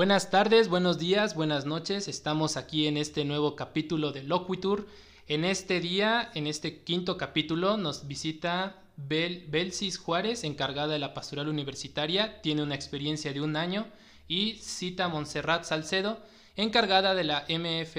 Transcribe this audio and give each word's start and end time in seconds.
Buenas 0.00 0.30
tardes, 0.30 0.68
buenos 0.68 0.98
días, 0.98 1.34
buenas 1.34 1.66
noches. 1.66 2.08
Estamos 2.08 2.56
aquí 2.56 2.86
en 2.86 2.96
este 2.96 3.26
nuevo 3.26 3.54
capítulo 3.54 4.12
de 4.12 4.22
Loquitur. 4.22 4.86
En 5.26 5.44
este 5.44 5.78
día, 5.78 6.30
en 6.32 6.46
este 6.46 6.82
quinto 6.84 7.18
capítulo, 7.18 7.76
nos 7.76 8.08
visita 8.08 8.82
Bel 8.96 9.44
Belsis 9.50 9.98
Juárez, 9.98 10.42
encargada 10.44 10.94
de 10.94 11.00
la 11.00 11.12
pastoral 11.12 11.48
universitaria. 11.48 12.40
Tiene 12.40 12.62
una 12.62 12.76
experiencia 12.76 13.34
de 13.34 13.42
un 13.42 13.56
año. 13.56 13.88
Y 14.26 14.54
cita 14.54 15.08
Montserrat 15.08 15.64
Salcedo, 15.64 16.22
encargada 16.56 17.14
de 17.14 17.24
la 17.24 17.44
MF, 17.50 17.98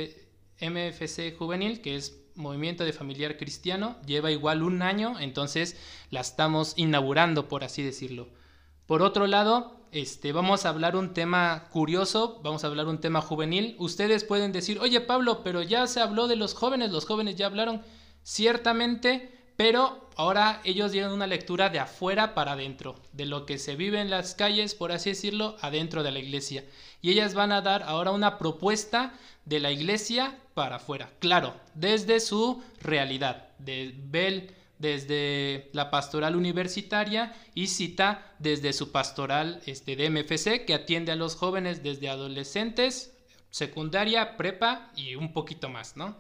MFC 0.59 1.37
Juvenil, 1.37 1.81
que 1.81 1.97
es 1.97 2.19
Movimiento 2.33 2.83
de 2.83 2.93
Familiar 2.93 3.37
Cristiano. 3.37 3.97
Lleva 4.07 4.31
igual 4.31 4.63
un 4.63 4.81
año, 4.81 5.19
entonces 5.19 5.77
la 6.09 6.21
estamos 6.21 6.73
inaugurando, 6.77 7.47
por 7.47 7.63
así 7.63 7.83
decirlo. 7.83 8.27
Por 8.87 9.03
otro 9.03 9.27
lado, 9.27 9.80
este, 9.91 10.31
vamos 10.31 10.65
a 10.65 10.69
hablar 10.69 10.95
un 10.95 11.13
tema 11.13 11.67
curioso, 11.69 12.39
vamos 12.43 12.63
a 12.63 12.67
hablar 12.67 12.87
un 12.87 12.99
tema 12.99 13.21
juvenil. 13.21 13.75
Ustedes 13.77 14.23
pueden 14.23 14.51
decir, 14.51 14.79
oye 14.79 15.01
Pablo, 15.01 15.43
pero 15.43 15.61
ya 15.61 15.85
se 15.87 15.99
habló 15.99 16.27
de 16.27 16.37
los 16.37 16.53
jóvenes, 16.53 16.91
los 16.91 17.05
jóvenes 17.05 17.35
ya 17.35 17.47
hablaron, 17.47 17.81
ciertamente, 18.23 19.37
pero 19.57 20.09
ahora 20.15 20.61
ellos 20.63 20.91
dieron 20.91 21.11
una 21.11 21.27
lectura 21.27 21.69
de 21.69 21.79
afuera 21.79 22.33
para 22.33 22.53
adentro, 22.53 22.95
de 23.11 23.25
lo 23.25 23.45
que 23.45 23.57
se 23.57 23.75
vive 23.75 23.99
en 23.99 24.09
las 24.09 24.33
calles, 24.33 24.75
por 24.75 24.91
así 24.91 25.09
decirlo, 25.09 25.57
adentro 25.61 26.03
de 26.03 26.11
la 26.11 26.19
iglesia. 26.19 26.63
Y 27.01 27.11
ellas 27.11 27.33
van 27.33 27.51
a 27.51 27.61
dar 27.61 27.83
ahora 27.83 28.11
una 28.11 28.37
propuesta 28.37 29.13
de 29.45 29.59
la 29.59 29.71
iglesia 29.71 30.37
para 30.53 30.77
afuera, 30.77 31.09
claro, 31.19 31.55
desde 31.73 32.19
su 32.19 32.63
realidad, 32.81 33.49
de 33.59 33.93
Bel 33.95 34.55
desde 34.81 35.69
la 35.73 35.91
pastoral 35.91 36.35
universitaria 36.35 37.33
y 37.53 37.67
cita 37.67 38.33
desde 38.39 38.73
su 38.73 38.91
pastoral 38.91 39.61
este, 39.65 39.95
de 39.95 40.09
MFC 40.09 40.65
que 40.65 40.73
atiende 40.73 41.11
a 41.11 41.15
los 41.15 41.35
jóvenes 41.35 41.83
desde 41.83 42.09
adolescentes, 42.09 43.13
secundaria, 43.51 44.37
prepa 44.37 44.91
y 44.95 45.15
un 45.15 45.33
poquito 45.33 45.69
más, 45.69 45.95
¿no? 45.95 46.17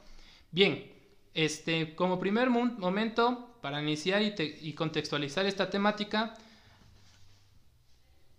Bien, 0.51 0.91
este, 1.33 1.95
como 1.95 2.19
primer 2.19 2.49
momento 2.49 3.57
para 3.61 3.81
iniciar 3.81 4.21
y, 4.21 4.33
y 4.61 4.73
contextualizar 4.73 5.45
esta 5.45 5.69
temática, 5.69 6.35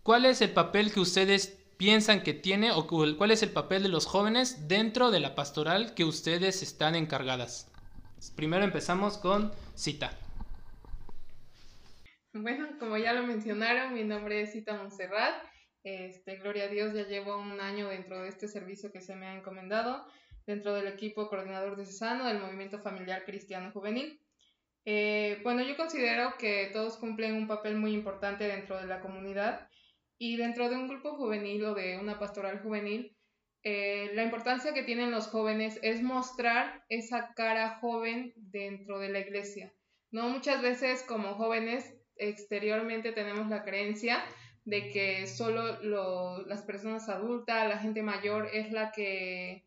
¿cuál 0.03 0.27
es 0.27 0.41
el 0.41 0.51
papel 0.51 0.93
que 0.93 1.01
ustedes 1.01 1.59
piensan 1.77 2.23
que 2.23 2.35
tiene 2.35 2.71
o 2.71 2.87
cuál 2.87 3.31
es 3.33 3.43
el 3.43 3.51
papel 3.51 3.83
de 3.83 3.89
los 3.89 4.07
jóvenes 4.07 4.69
dentro 4.69 5.11
de 5.11 5.21
la 5.21 5.35
pastoral 5.35 5.95
que 5.95 6.05
ustedes 6.05 6.63
están 6.63 6.95
encargadas? 6.95 7.67
Primero 8.37 8.65
empezamos 8.65 9.19
con 9.19 9.51
cita. 9.75 10.11
Bueno, 12.33 12.67
como 12.79 12.97
ya 12.97 13.13
lo 13.13 13.25
mencionaron, 13.25 13.93
mi 13.93 14.05
nombre 14.05 14.41
es 14.41 14.53
Cita 14.53 14.75
Montserrat. 14.75 15.35
Este, 15.85 16.37
gloria 16.37 16.65
a 16.65 16.69
Dios, 16.69 16.95
ya 16.95 17.07
llevo 17.07 17.37
un 17.37 17.61
año 17.61 17.89
dentro 17.89 18.23
de 18.23 18.29
este 18.29 18.49
servicio 18.49 18.93
que 18.93 19.01
se 19.01 19.17
me 19.17 19.27
ha 19.27 19.37
encomendado, 19.37 20.07
dentro 20.47 20.75
del 20.75 20.87
equipo 20.87 21.29
coordinador 21.29 21.77
de 21.77 21.85
Cesano 21.85 22.27
del 22.27 22.41
Movimiento 22.41 22.81
Familiar 22.81 23.25
Cristiano 23.25 23.71
Juvenil. 23.73 24.21
Eh, 24.85 25.41
bueno, 25.43 25.63
yo 25.63 25.77
considero 25.77 26.37
que 26.39 26.71
todos 26.73 26.97
cumplen 26.97 27.35
un 27.35 27.47
papel 27.47 27.77
muy 27.77 27.93
importante 27.93 28.45
dentro 28.45 28.81
de 28.81 28.87
la 28.87 29.01
comunidad 29.01 29.69
y 30.19 30.37
dentro 30.37 30.69
de 30.69 30.77
un 30.77 30.89
grupo 30.89 31.17
juvenil 31.17 31.65
o 31.65 31.75
de 31.75 31.99
una 31.99 32.19
pastoral 32.19 32.61
juvenil, 32.63 33.17
eh, 33.65 34.11
la 34.15 34.25
importancia 34.25 34.75
que 34.75 34.83
tienen 34.83 35.11
los 35.11 35.29
jóvenes 35.29 35.79
es 35.83 36.03
mostrar 36.03 36.85
esa 36.89 37.33
cara 37.35 37.79
joven 37.81 38.33
dentro 38.37 38.99
de 38.99 39.09
la 39.11 39.21
iglesia. 39.21 39.73
No 40.11 40.29
muchas 40.29 40.61
veces 40.63 41.03
como 41.05 41.35
jóvenes 41.35 41.95
exteriormente 42.17 43.13
tenemos 43.13 43.49
la 43.49 43.63
creencia 43.63 44.23
de 44.65 44.91
que 44.91 45.27
solo 45.27 45.81
las 46.47 46.63
personas 46.63 47.09
adultas, 47.09 47.69
la 47.69 47.79
gente 47.79 48.03
mayor 48.03 48.49
es 48.53 48.71
la 48.73 48.93
que 48.93 49.65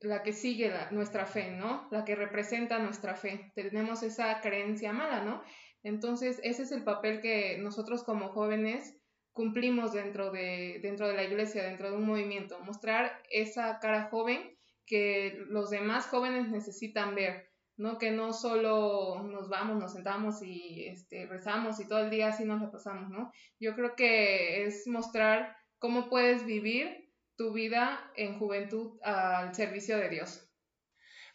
la 0.00 0.22
que 0.22 0.32
sigue 0.32 0.72
nuestra 0.90 1.26
fe, 1.26 1.50
¿no? 1.50 1.88
La 1.90 2.04
que 2.04 2.14
representa 2.14 2.78
nuestra 2.78 3.14
fe. 3.14 3.52
Tenemos 3.54 4.02
esa 4.02 4.40
creencia 4.40 4.92
mala, 4.92 5.24
¿no? 5.24 5.42
Entonces, 5.82 6.38
ese 6.42 6.64
es 6.64 6.72
el 6.72 6.84
papel 6.84 7.20
que 7.20 7.58
nosotros 7.58 8.04
como 8.04 8.28
jóvenes 8.28 8.95
cumplimos 9.36 9.92
dentro 9.92 10.32
de, 10.32 10.80
dentro 10.82 11.06
de 11.06 11.14
la 11.14 11.22
iglesia, 11.22 11.62
dentro 11.62 11.90
de 11.90 11.96
un 11.98 12.06
movimiento, 12.06 12.58
mostrar 12.60 13.22
esa 13.30 13.78
cara 13.80 14.08
joven 14.10 14.56
que 14.86 15.44
los 15.48 15.68
demás 15.68 16.06
jóvenes 16.06 16.48
necesitan 16.48 17.14
ver, 17.14 17.50
¿no? 17.76 17.98
Que 17.98 18.10
no 18.12 18.32
solo 18.32 19.22
nos 19.24 19.50
vamos, 19.50 19.78
nos 19.78 19.92
sentamos 19.92 20.42
y 20.42 20.86
este, 20.86 21.26
rezamos 21.26 21.78
y 21.80 21.86
todo 21.86 21.98
el 21.98 22.10
día 22.10 22.28
así 22.28 22.46
nos 22.46 22.62
la 22.62 22.70
pasamos, 22.70 23.10
¿no? 23.10 23.30
Yo 23.60 23.74
creo 23.74 23.94
que 23.94 24.64
es 24.64 24.86
mostrar 24.86 25.54
cómo 25.78 26.08
puedes 26.08 26.46
vivir 26.46 27.12
tu 27.36 27.52
vida 27.52 28.10
en 28.16 28.38
juventud 28.38 28.98
al 29.02 29.54
servicio 29.54 29.98
de 29.98 30.08
Dios. 30.08 30.48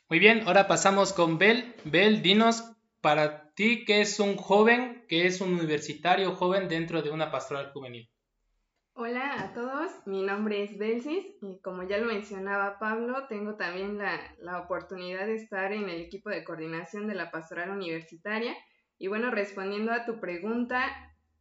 Muy 0.09 0.18
bien, 0.18 0.41
ahora 0.47 0.68
pasamos 0.68 1.13
con 1.13 1.38
Bel. 1.38 1.75
Bel, 1.85 2.23
dinos 2.23 2.63
para 3.00 3.53
ti 3.53 3.85
qué 3.85 4.01
es 4.01 4.19
un 4.19 4.38
joven 4.38 5.00
que 5.12 5.28
es 5.28 5.42
un 5.42 5.56
universitario 5.56 6.36
joven 6.36 6.70
dentro 6.70 7.02
de 7.02 7.12
una 7.12 7.30
pastoral 7.30 7.74
juvenil. 7.74 8.10
Hola 8.94 9.42
a 9.42 9.54
todos, 9.54 9.92
mi 10.06 10.22
nombre 10.24 10.64
es 10.64 10.78
Belsis 10.78 11.26
y 11.42 11.60
como 11.60 11.84
ya 11.84 11.98
lo 11.98 12.06
mencionaba 12.06 12.80
Pablo, 12.80 13.28
tengo 13.28 13.56
también 13.56 13.98
la, 13.98 14.22
la, 14.40 14.60
oportunidad 14.60 15.26
de 15.26 15.36
estar 15.36 15.74
en 15.74 15.90
el 15.90 16.00
equipo 16.00 16.30
de 16.30 16.46
coordinación 16.46 17.08
de 17.08 17.16
la 17.16 17.30
pastoral 17.30 17.72
universitaria. 17.72 18.56
Y 18.98 19.10
bueno, 19.10 19.32
respondiendo 19.32 19.92
a 19.92 20.06
tu 20.06 20.22
pregunta, 20.22 20.82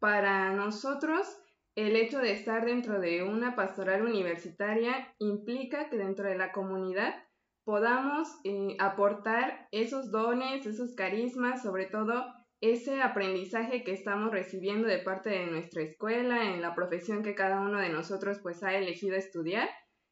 para 0.00 0.52
nosotros 0.52 1.28
el 1.76 1.94
hecho 1.94 2.18
de 2.18 2.32
estar 2.32 2.64
dentro 2.64 2.98
de 2.98 3.22
una 3.22 3.54
pastoral 3.54 4.02
universitaria 4.02 5.14
implica 5.20 5.88
que 5.88 5.96
dentro 5.96 6.28
de 6.28 6.36
la 6.36 6.50
comunidad 6.50 7.14
podamos 7.62 8.26
eh, 8.42 8.76
aportar 8.80 9.68
esos 9.70 10.10
dones, 10.10 10.66
esos 10.66 10.96
carismas, 10.96 11.62
sobre 11.62 11.86
todo 11.86 12.39
ese 12.60 13.00
aprendizaje 13.00 13.84
que 13.84 13.92
estamos 13.92 14.30
recibiendo 14.30 14.86
de 14.86 14.98
parte 14.98 15.30
de 15.30 15.46
nuestra 15.46 15.82
escuela, 15.82 16.52
en 16.52 16.60
la 16.60 16.74
profesión 16.74 17.22
que 17.22 17.34
cada 17.34 17.60
uno 17.60 17.80
de 17.80 17.88
nosotros 17.88 18.38
pues 18.42 18.62
ha 18.62 18.74
elegido 18.74 19.16
estudiar, 19.16 19.68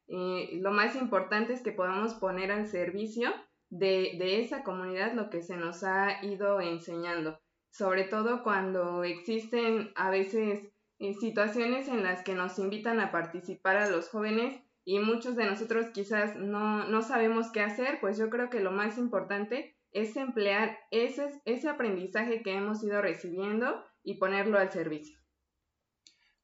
eh, 0.07 0.57
lo 0.59 0.71
más 0.71 0.95
importante 0.95 1.53
es 1.53 1.61
que 1.61 1.71
podamos 1.71 2.15
poner 2.15 2.51
al 2.51 2.67
servicio 2.67 3.31
de, 3.69 4.15
de 4.17 4.41
esa 4.41 4.63
comunidad 4.63 5.13
lo 5.13 5.29
que 5.29 5.43
se 5.43 5.55
nos 5.55 5.83
ha 5.83 6.25
ido 6.25 6.59
enseñando, 6.59 7.39
sobre 7.71 8.03
todo 8.05 8.41
cuando 8.41 9.03
existen 9.03 9.91
a 9.95 10.09
veces 10.09 10.67
eh, 10.97 11.13
situaciones 11.13 11.87
en 11.87 12.01
las 12.01 12.23
que 12.23 12.33
nos 12.33 12.57
invitan 12.57 12.99
a 12.99 13.11
participar 13.11 13.77
a 13.77 13.89
los 13.89 14.09
jóvenes 14.09 14.59
y 14.83 14.97
muchos 14.97 15.35
de 15.35 15.45
nosotros 15.45 15.85
quizás 15.93 16.35
no, 16.35 16.85
no 16.85 17.03
sabemos 17.03 17.51
qué 17.51 17.61
hacer, 17.61 17.99
pues 18.01 18.17
yo 18.17 18.31
creo 18.31 18.49
que 18.49 18.59
lo 18.59 18.71
más 18.71 18.97
importante 18.97 19.77
es 19.91 20.15
emplear 20.15 20.77
ese, 20.91 21.41
ese 21.45 21.69
aprendizaje 21.69 22.41
que 22.43 22.53
hemos 22.53 22.83
ido 22.83 23.01
recibiendo 23.01 23.83
y 24.03 24.15
ponerlo 24.15 24.59
al 24.59 24.71
servicio. 24.71 25.19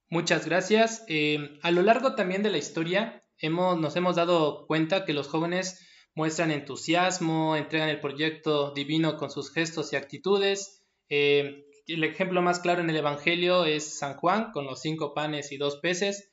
Muchas 0.09 0.45
gracias. 0.45 1.03
Eh, 1.07 1.59
a 1.61 1.71
lo 1.71 1.81
largo 1.81 2.15
también 2.15 2.43
de 2.43 2.51
la 2.51 2.57
historia 2.57 3.23
hemos, 3.39 3.77
nos 3.79 3.95
hemos 3.95 4.15
dado 4.15 4.65
cuenta 4.67 5.05
que 5.05 5.13
los 5.13 5.27
jóvenes 5.27 5.81
muestran 6.13 6.51
entusiasmo, 6.51 7.55
entregan 7.55 7.89
el 7.89 7.99
proyecto 7.99 8.71
divino 8.73 9.17
con 9.17 9.29
sus 9.31 9.51
gestos 9.51 9.91
y 9.91 9.95
actitudes. 9.95 10.83
Eh, 11.09 11.65
el 11.87 12.03
ejemplo 12.03 12.41
más 12.41 12.59
claro 12.59 12.81
en 12.81 12.89
el 12.89 12.95
Evangelio 12.95 13.65
es 13.65 13.99
San 13.99 14.15
Juan 14.15 14.51
con 14.51 14.65
los 14.65 14.81
cinco 14.81 15.13
panes 15.13 15.51
y 15.51 15.57
dos 15.57 15.77
peces. 15.77 16.31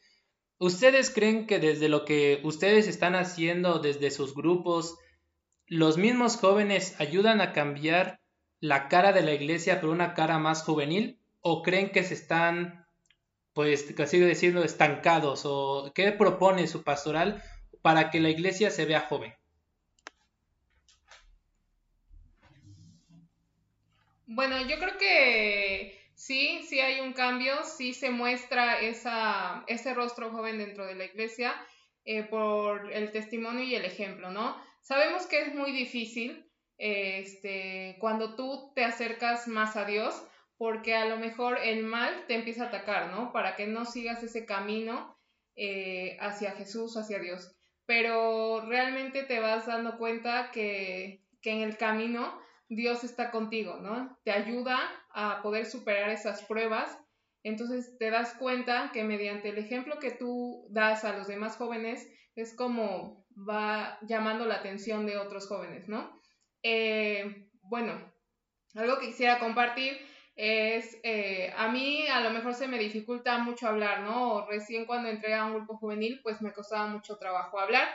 ¿Ustedes 0.59 1.11
creen 1.11 1.47
que 1.47 1.59
desde 1.59 1.89
lo 1.89 2.05
que 2.05 2.41
ustedes 2.45 2.87
están 2.87 3.17
haciendo, 3.17 3.81
desde 3.81 4.11
sus 4.11 4.35
grupos, 4.35 4.97
los 5.73 5.97
mismos 5.97 6.37
jóvenes 6.37 7.01
ayudan 7.01 7.41
a 7.41 7.55
cambiar 7.55 8.21
la 8.61 8.89
cara 8.89 9.15
de 9.15 9.23
la 9.23 9.33
iglesia 9.33 9.81
por 9.81 9.89
una 9.89 10.13
cara 10.13 10.39
más 10.39 10.65
juvenil 10.65 11.19
o 11.41 11.63
creen 11.63 11.89
que 11.89 12.05
se 12.05 12.13
están, 12.13 12.87
pues, 13.55 13.91
casi 13.97 14.21
diciendo, 14.21 14.63
estancados 14.65 15.45
o 15.47 15.91
qué 15.95 16.13
propone 16.13 16.67
su 16.67 16.85
pastoral 16.85 17.43
para 17.81 18.11
que 18.11 18.21
la 18.21 18.29
iglesia 18.29 18.71
se 18.71 18.85
vea 18.85 19.01
joven? 19.01 19.33
Bueno, 24.27 24.61
yo 24.69 24.79
creo 24.79 24.99
que 24.99 25.99
sí, 26.15 26.67
sí 26.69 26.81
hay 26.81 27.01
un 27.01 27.15
cambio, 27.15 27.65
sí 27.65 27.95
se 27.95 28.11
muestra 28.11 28.79
ese 28.79 29.95
rostro 29.95 30.31
joven 30.33 30.59
dentro 30.59 30.85
de 30.85 30.97
la 30.97 31.07
iglesia 31.07 31.55
eh, 32.05 32.25
por 32.25 32.93
el 32.93 33.11
testimonio 33.11 33.65
y 33.65 33.75
el 33.75 33.87
ejemplo, 33.87 34.31
¿no? 34.31 34.71
Sabemos 34.83 35.27
que 35.27 35.41
es 35.43 35.55
muy 35.55 35.73
difícil 35.73 36.51
este, 36.77 37.97
cuando 38.01 38.35
tú 38.35 38.73
te 38.75 38.85
acercas 38.85 39.49
más 39.49 39.77
a 39.77 39.85
Dios, 39.85 40.23
porque 40.59 40.95
a 40.95 41.07
lo 41.07 41.17
mejor 41.17 41.59
el 41.63 41.85
mal 41.85 42.27
te 42.27 42.35
empieza 42.35 42.65
a 42.65 42.67
atacar, 42.69 43.11
¿no? 43.11 43.33
Para 43.33 43.57
que 43.57 43.67
no 43.67 43.85
sigas 43.85 44.23
ese 44.23 44.45
camino 44.45 45.17
eh, 45.57 46.17
hacia 46.21 46.53
Jesús, 46.53 46.97
hacia 46.97 47.19
Dios. 47.19 47.57
Pero 47.87 48.65
realmente 48.67 49.23
te 49.25 49.41
vas 49.41 49.67
dando 49.67 49.99
cuenta 49.99 50.51
que, 50.53 51.25
que 51.41 51.51
en 51.53 51.63
el 51.63 51.77
camino 51.77 52.41
Dios 52.69 53.05
está 53.05 53.31
contigo, 53.31 53.77
¿no? 53.77 54.19
Te 54.25 54.33
ayuda 54.33 54.79
a 55.15 55.43
poder 55.43 55.67
superar 55.67 56.11
esas 56.11 56.43
pruebas 56.45 56.99
Entonces 57.45 57.99
te 57.99 58.11
das 58.11 58.35
cuenta 58.35 58.91
que 58.93 59.05
mediante 59.05 59.51
el 59.51 59.59
ejemplo 59.59 59.99
que 59.99 60.11
tú 60.13 60.67
das 60.71 61.05
a 61.05 61.17
los 61.17 61.27
demás 61.27 61.57
jóvenes 61.57 62.09
es 62.35 62.55
como 62.55 63.22
va 63.37 63.99
llamando 64.03 64.47
la 64.47 64.57
atención 64.57 65.07
de 65.07 65.19
otros 65.19 65.47
jóvenes, 65.49 65.89
¿no? 65.89 66.21
Eh, 66.63 67.49
bueno, 67.63 68.13
algo 68.75 68.99
que 68.99 69.07
quisiera 69.07 69.39
compartir 69.39 69.99
es, 70.35 70.99
eh, 71.03 71.53
a 71.57 71.69
mí 71.69 72.07
a 72.09 72.21
lo 72.21 72.31
mejor 72.31 72.55
se 72.55 72.69
me 72.69 72.79
dificulta 72.79 73.39
mucho 73.39 73.69
hablar, 73.69 74.01
¿no? 74.01 74.47
Recién 74.47 74.87
cuando 74.87 75.09
entré 75.09 75.35
a 75.35 75.45
un 75.45 75.55
grupo 75.55 75.77
juvenil, 75.77 76.21
pues 76.23 76.41
me 76.41 76.53
costaba 76.53 76.87
mucho 76.87 77.19
trabajo 77.19 77.59
hablar. 77.61 77.89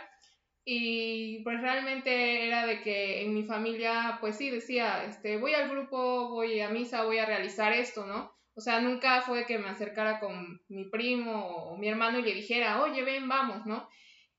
Y 0.63 1.43
pues 1.43 1.61
realmente 1.61 2.45
era 2.45 2.65
de 2.65 2.81
que 2.81 3.23
en 3.23 3.33
mi 3.33 3.43
familia, 3.43 4.17
pues 4.19 4.37
sí, 4.37 4.49
decía, 4.49 5.05
este, 5.05 5.37
voy 5.37 5.53
al 5.53 5.69
grupo, 5.69 6.29
voy 6.29 6.59
a 6.59 6.69
misa, 6.69 7.05
voy 7.05 7.19
a 7.19 7.25
realizar 7.25 7.71
esto, 7.73 8.05
¿no? 8.05 8.35
O 8.53 8.59
sea, 8.59 8.81
nunca 8.81 9.21
fue 9.21 9.45
que 9.45 9.59
me 9.59 9.69
acercara 9.69 10.19
con 10.19 10.61
mi 10.67 10.85
primo 10.85 11.45
o 11.45 11.77
mi 11.77 11.87
hermano 11.87 12.19
y 12.19 12.23
le 12.23 12.33
dijera, 12.33 12.81
oye, 12.81 13.03
ven, 13.03 13.27
vamos, 13.29 13.65
¿no? 13.65 13.87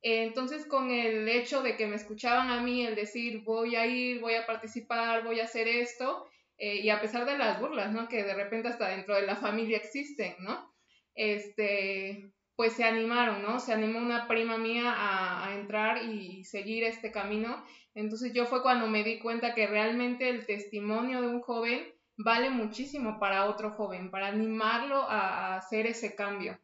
Entonces, 0.03 0.65
con 0.67 0.91
el 0.91 1.29
hecho 1.29 1.63
de 1.63 1.77
que 1.77 1.87
me 1.87 1.97
escuchaban 1.97 2.51
a 2.51 2.63
mí, 2.63 2.87
el 2.87 2.95
decir, 2.95 3.43
voy 3.43 3.77
a 3.77 3.87
ir, 3.87 4.21
voy 4.21 4.35
a 4.35 4.47
participar, 4.47 5.25
voy 5.25 5.41
a 5.41 5.45
hacer 5.45 5.67
esto, 5.67 6.27
eh, 6.59 6.77
y 6.77 6.91
a 6.91 7.01
pesar 7.01 7.25
de 7.25 7.39
las 7.39 7.61
burlas, 7.61 7.93
¿no? 7.93 8.09
Que 8.09 8.25
de 8.25 8.35
repente 8.35 8.69
hasta 8.69 8.89
dentro 8.89 9.15
de 9.15 9.23
la 9.23 9.37
familia 9.37 9.79
existen, 9.79 10.35
¿no? 10.41 10.73
Este, 11.15 12.33
pues 12.59 12.73
se 12.73 12.83
animaron, 12.83 13.43
¿no? 13.43 13.61
Se 13.61 13.73
animó 13.73 14.01
una 14.01 14.27
prima 14.27 14.59
mía 14.59 14.93
a, 14.97 15.55
entrar 15.55 16.05
y 16.05 16.45
seguir 16.45 16.83
este 16.83 17.13
camino. 17.13 17.65
Entonces 17.95 18.33
yo 18.33 18.47
fue 18.47 18.63
cuando 18.63 18.89
me 18.89 19.05
di 19.05 19.21
cuenta 19.21 19.55
que 19.55 19.69
realmente 19.69 20.29
el 20.29 20.45
testimonio 20.45 21.21
de 21.21 21.29
un 21.29 21.41
joven 21.41 21.87
vale 22.17 22.51
muchísimo 22.51 23.21
para 23.21 23.47
otro 23.47 23.71
joven, 23.71 24.11
para 24.11 24.27
animarlo 24.27 25.03
a, 25.03 25.57
hacer 25.57 25.87
ese 25.87 26.17
cambio. 26.17 26.59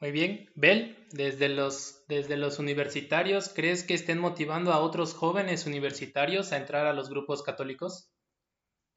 Muy 0.00 0.12
bien. 0.12 0.48
Bel, 0.54 0.96
desde 1.10 1.48
los, 1.48 2.04
desde 2.06 2.36
los 2.36 2.60
universitarios, 2.60 3.52
¿crees 3.52 3.82
que 3.82 3.94
estén 3.94 4.18
motivando 4.18 4.72
a 4.72 4.80
otros 4.80 5.12
jóvenes 5.14 5.66
universitarios 5.66 6.52
a 6.52 6.56
entrar 6.56 6.86
a 6.86 6.92
los 6.92 7.10
grupos 7.10 7.42
católicos? 7.42 8.12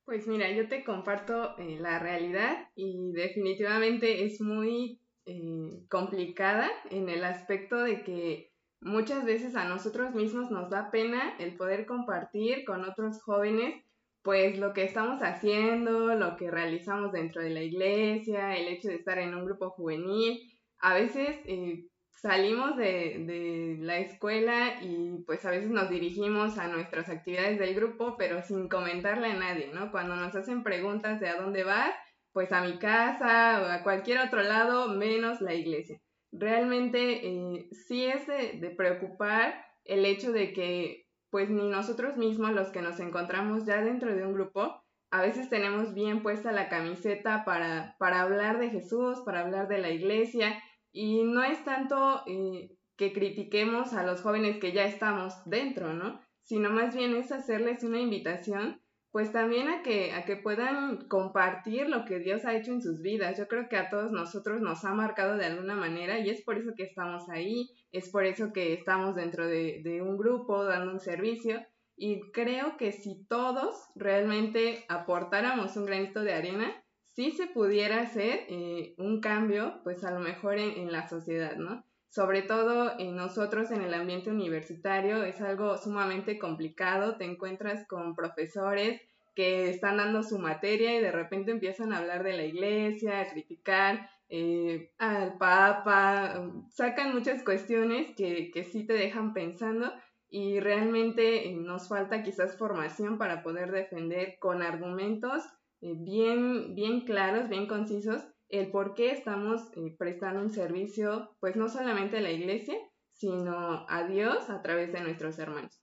Pues 0.05 0.27
mira, 0.27 0.51
yo 0.51 0.67
te 0.67 0.83
comparto 0.83 1.57
eh, 1.57 1.77
la 1.79 1.97
realidad 1.97 2.69
y 2.75 3.11
definitivamente 3.13 4.25
es 4.25 4.41
muy 4.41 4.99
eh, 5.25 5.85
complicada 5.89 6.69
en 6.89 7.09
el 7.09 7.23
aspecto 7.23 7.83
de 7.83 8.03
que 8.03 8.51
muchas 8.79 9.25
veces 9.25 9.55
a 9.55 9.65
nosotros 9.65 10.13
mismos 10.13 10.51
nos 10.51 10.69
da 10.69 10.91
pena 10.91 11.35
el 11.39 11.55
poder 11.55 11.85
compartir 11.85 12.65
con 12.65 12.83
otros 12.83 13.21
jóvenes 13.21 13.83
pues 14.23 14.59
lo 14.59 14.73
que 14.73 14.83
estamos 14.83 15.21
haciendo, 15.21 16.13
lo 16.13 16.35
que 16.35 16.51
realizamos 16.51 17.11
dentro 17.11 17.41
de 17.41 17.49
la 17.49 17.63
iglesia, 17.63 18.55
el 18.55 18.67
hecho 18.67 18.89
de 18.89 18.95
estar 18.95 19.17
en 19.17 19.33
un 19.33 19.45
grupo 19.45 19.71
juvenil. 19.71 20.39
A 20.81 20.93
veces 20.93 21.39
eh, 21.45 21.87
salimos 22.09 22.75
de, 22.75 23.23
de, 23.25 23.77
la 23.79 23.99
escuela 23.99 24.81
y 24.81 25.23
pues 25.25 25.45
a 25.45 25.51
veces 25.51 25.69
nos 25.69 25.89
dirigimos 25.89 26.57
a 26.57 26.67
nuestras 26.67 27.09
actividades 27.09 27.59
del 27.59 27.75
grupo, 27.75 28.15
pero 28.17 28.41
sin 28.41 28.67
comentarle 28.67 29.27
a 29.27 29.35
nadie, 29.35 29.71
¿no? 29.73 29.91
Cuando 29.91 30.15
nos 30.15 30.35
hacen 30.35 30.63
preguntas 30.63 31.19
de 31.19 31.29
a 31.29 31.41
dónde 31.41 31.63
vas, 31.63 31.93
pues 32.33 32.51
a 32.51 32.61
mi 32.61 32.79
casa 32.79 33.61
o 33.61 33.65
a 33.71 33.83
cualquier 33.83 34.19
otro 34.19 34.41
lado, 34.41 34.89
menos 34.89 35.41
la 35.41 35.53
iglesia. 35.53 35.99
Realmente 36.31 37.27
eh, 37.27 37.69
sí 37.87 38.05
es 38.05 38.25
de, 38.27 38.59
de 38.59 38.69
preocupar 38.69 39.65
el 39.83 40.05
hecho 40.05 40.31
de 40.31 40.53
que 40.53 41.05
pues 41.29 41.49
ni 41.49 41.67
nosotros 41.69 42.17
mismos 42.17 42.51
los 42.51 42.69
que 42.69 42.81
nos 42.81 42.99
encontramos 42.99 43.65
ya 43.65 43.81
dentro 43.81 44.13
de 44.13 44.25
un 44.25 44.33
grupo, 44.33 44.83
a 45.11 45.21
veces 45.21 45.49
tenemos 45.49 45.93
bien 45.93 46.23
puesta 46.23 46.51
la 46.51 46.69
camiseta 46.69 47.43
para, 47.45 47.95
para 47.99 48.21
hablar 48.21 48.59
de 48.59 48.69
Jesús, 48.69 49.19
para 49.25 49.41
hablar 49.41 49.67
de 49.67 49.77
la 49.77 49.89
iglesia, 49.89 50.61
y 50.91 51.23
no 51.23 51.43
es 51.43 51.63
tanto 51.63 52.23
eh, 52.27 52.75
que 52.97 53.13
critiquemos 53.13 53.93
a 53.93 54.03
los 54.03 54.21
jóvenes 54.21 54.59
que 54.59 54.73
ya 54.73 54.85
estamos 54.85 55.33
dentro, 55.45 55.93
¿no? 55.93 56.21
Sino 56.43 56.69
más 56.69 56.95
bien 56.95 57.15
es 57.15 57.31
hacerles 57.31 57.83
una 57.83 57.99
invitación 57.99 58.81
pues 59.11 59.33
también 59.33 59.67
a 59.67 59.83
que, 59.83 60.13
a 60.13 60.23
que 60.23 60.37
puedan 60.37 61.07
compartir 61.09 61.89
lo 61.89 62.05
que 62.05 62.19
Dios 62.19 62.45
ha 62.45 62.55
hecho 62.55 62.71
en 62.71 62.81
sus 62.81 63.01
vidas. 63.01 63.37
Yo 63.37 63.47
creo 63.47 63.67
que 63.67 63.75
a 63.75 63.89
todos 63.89 64.11
nosotros 64.11 64.61
nos 64.61 64.85
ha 64.85 64.93
marcado 64.93 65.35
de 65.35 65.45
alguna 65.45 65.75
manera 65.75 66.19
y 66.19 66.29
es 66.29 66.41
por 66.43 66.57
eso 66.57 66.71
que 66.77 66.83
estamos 66.83 67.27
ahí, 67.29 67.69
es 67.91 68.09
por 68.09 68.25
eso 68.25 68.53
que 68.53 68.73
estamos 68.73 69.15
dentro 69.15 69.47
de, 69.47 69.81
de 69.83 70.01
un 70.01 70.17
grupo 70.17 70.63
dando 70.63 70.93
un 70.93 71.01
servicio 71.01 71.61
y 71.97 72.31
creo 72.31 72.77
que 72.77 72.93
si 72.93 73.25
todos 73.25 73.75
realmente 73.95 74.85
aportáramos 74.87 75.75
un 75.75 75.85
granito 75.85 76.21
de 76.21 76.33
arena, 76.33 76.80
sí 77.13 77.31
se 77.31 77.47
pudiera 77.47 78.01
hacer 78.01 78.45
eh, 78.47 78.93
un 78.97 79.21
cambio, 79.21 79.81
pues 79.83 80.03
a 80.03 80.11
lo 80.11 80.19
mejor 80.19 80.57
en, 80.57 80.91
la 80.91 81.07
sociedad, 81.07 81.55
¿no? 81.55 81.83
sobre 82.09 82.41
todo 82.41 82.99
en 82.99 83.15
nosotros 83.15 83.71
en 83.71 83.81
el 83.81 83.93
ambiente 83.93 84.29
universitario, 84.29 85.23
es 85.23 85.39
algo 85.41 85.77
sumamente 85.77 86.37
complicado, 86.37 87.15
te 87.15 87.23
encuentras 87.23 87.87
con 87.87 88.15
profesores 88.15 89.01
que 89.33 89.69
están 89.69 89.97
dando 89.97 90.23
su 90.23 90.37
materia 90.37 90.93
y 90.93 91.01
de 91.01 91.11
repente 91.11 91.51
empiezan 91.51 91.93
a 91.93 91.99
hablar 91.99 92.23
de 92.23 92.35
la 92.35 92.43
iglesia, 92.43 93.21
a 93.21 93.29
criticar 93.29 94.09
eh, 94.27 94.91
al 94.97 95.37
papa, 95.37 96.51
sacan 96.69 97.13
muchas 97.13 97.43
cuestiones 97.43 98.13
que, 98.15 98.51
que 98.51 98.65
sí 98.65 98.85
te 98.85 98.93
dejan 98.93 99.33
pensando 99.33 99.93
y 100.29 100.59
realmente 100.59 101.47
eh, 101.47 101.53
nos 101.53 101.87
falta 101.87 102.23
quizás 102.23 102.57
formación 102.57 103.17
para 103.17 103.43
poder 103.43 103.71
defender 103.71 104.37
con 104.39 104.61
argumentos 104.61 105.43
eh, 105.81 105.95
bien, 105.97 106.75
bien 106.75 107.01
claros, 107.01 107.49
bien 107.49 107.67
concisos, 107.67 108.23
el 108.49 108.69
por 108.69 108.93
qué 108.93 109.11
estamos 109.11 109.61
eh, 109.75 109.95
prestando 109.97 110.41
un 110.41 110.51
servicio, 110.51 111.35
pues 111.39 111.55
no 111.55 111.69
solamente 111.69 112.17
a 112.17 112.21
la 112.21 112.31
iglesia, 112.31 112.75
sino 113.13 113.85
a 113.89 114.07
Dios 114.07 114.49
a 114.49 114.61
través 114.61 114.91
de 114.93 115.01
nuestros 115.01 115.39
hermanos. 115.39 115.81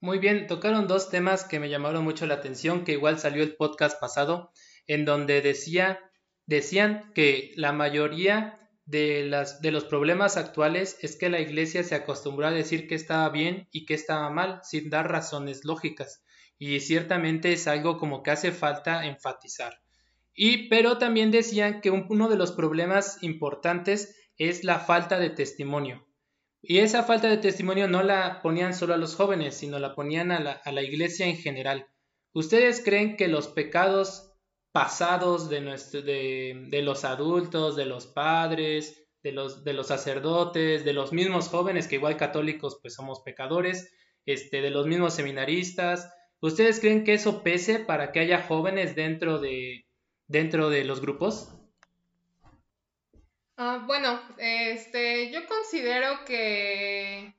Muy 0.00 0.18
bien, 0.18 0.46
tocaron 0.46 0.86
dos 0.86 1.08
temas 1.08 1.44
que 1.44 1.58
me 1.58 1.70
llamaron 1.70 2.04
mucho 2.04 2.26
la 2.26 2.34
atención, 2.34 2.84
que 2.84 2.92
igual 2.92 3.18
salió 3.18 3.42
el 3.42 3.56
podcast 3.56 4.00
pasado, 4.00 4.52
en 4.86 5.04
donde 5.04 5.40
decía, 5.40 5.98
decían 6.46 7.12
que 7.14 7.52
la 7.56 7.72
mayoría 7.72 8.70
de, 8.84 9.24
las, 9.24 9.60
de 9.60 9.72
los 9.72 9.84
problemas 9.84 10.36
actuales 10.36 10.98
es 11.02 11.16
que 11.16 11.28
la 11.28 11.40
iglesia 11.40 11.82
se 11.82 11.94
acostumbró 11.94 12.46
a 12.46 12.52
decir 12.52 12.86
que 12.86 12.94
estaba 12.94 13.28
bien 13.30 13.68
y 13.72 13.86
que 13.86 13.94
estaba 13.94 14.30
mal, 14.30 14.60
sin 14.62 14.90
dar 14.90 15.10
razones 15.10 15.64
lógicas. 15.64 16.22
Y 16.58 16.80
ciertamente 16.80 17.52
es 17.52 17.66
algo 17.66 17.98
como 17.98 18.22
que 18.22 18.30
hace 18.30 18.52
falta 18.52 19.06
enfatizar. 19.06 19.80
Y, 20.34 20.68
pero 20.68 20.98
también 20.98 21.30
decían 21.30 21.80
que 21.80 21.90
uno 21.90 22.28
de 22.28 22.36
los 22.36 22.52
problemas 22.52 23.22
importantes 23.22 24.16
es 24.36 24.64
la 24.64 24.78
falta 24.78 25.18
de 25.18 25.30
testimonio. 25.30 26.06
Y 26.68 26.78
esa 26.78 27.04
falta 27.04 27.28
de 27.28 27.38
testimonio 27.38 27.88
no 27.88 28.02
la 28.02 28.42
ponían 28.42 28.74
solo 28.74 28.94
a 28.94 28.98
los 28.98 29.14
jóvenes, 29.14 29.56
sino 29.56 29.78
la 29.78 29.94
ponían 29.94 30.32
a 30.32 30.40
la, 30.40 30.82
iglesia 30.82 31.26
en 31.26 31.36
general. 31.36 31.86
¿Ustedes 32.32 32.82
creen 32.84 33.16
que 33.16 33.28
los 33.28 33.48
pecados 33.48 34.32
pasados 34.72 35.48
de, 35.48 35.60
de, 35.60 36.66
de, 36.68 36.82
los 36.82 37.04
adultos, 37.04 37.76
de 37.76 37.86
los 37.86 38.06
padres, 38.08 39.06
de 39.22 39.32
los, 39.32 39.64
de 39.64 39.72
los 39.72 39.86
sacerdotes, 39.86 40.84
de 40.84 40.92
los 40.92 41.12
mismos 41.12 41.48
jóvenes, 41.48 41.88
que 41.88 41.94
igual 41.96 42.16
católicos 42.16 42.78
pues 42.82 42.94
somos 42.94 43.20
pecadores, 43.20 43.92
este, 44.26 44.60
de 44.60 44.70
los 44.70 44.86
mismos 44.86 45.14
seminaristas, 45.14 46.12
¿ustedes 46.46 46.80
creen 46.80 47.04
que 47.04 47.14
eso 47.14 47.42
pese 47.42 47.78
para 47.78 48.12
que 48.12 48.20
haya 48.20 48.42
jóvenes 48.42 48.94
dentro 48.94 49.38
de, 49.38 49.86
dentro 50.26 50.70
de 50.70 50.84
los 50.84 51.00
grupos? 51.00 51.52
Ah, 53.56 53.84
bueno, 53.86 54.20
este, 54.38 55.30
yo 55.30 55.46
considero 55.46 56.24
que 56.26 57.34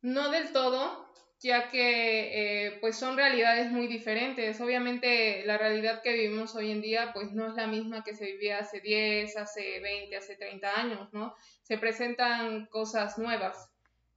no 0.00 0.30
del 0.30 0.52
todo, 0.52 1.08
ya 1.40 1.68
que 1.68 2.66
eh, 2.66 2.78
pues 2.80 2.96
son 2.96 3.16
realidades 3.16 3.70
muy 3.70 3.88
diferentes. 3.88 4.60
Obviamente 4.60 5.44
la 5.44 5.58
realidad 5.58 6.00
que 6.02 6.12
vivimos 6.12 6.54
hoy 6.54 6.70
en 6.70 6.80
día 6.80 7.12
pues 7.12 7.32
no 7.32 7.48
es 7.48 7.54
la 7.54 7.66
misma 7.66 8.04
que 8.04 8.14
se 8.14 8.26
vivía 8.26 8.58
hace 8.60 8.80
10, 8.80 9.36
hace 9.36 9.80
20, 9.80 10.16
hace 10.16 10.36
30 10.36 10.78
años, 10.78 11.12
¿no? 11.12 11.34
Se 11.62 11.78
presentan 11.78 12.66
cosas 12.66 13.18
nuevas. 13.18 13.68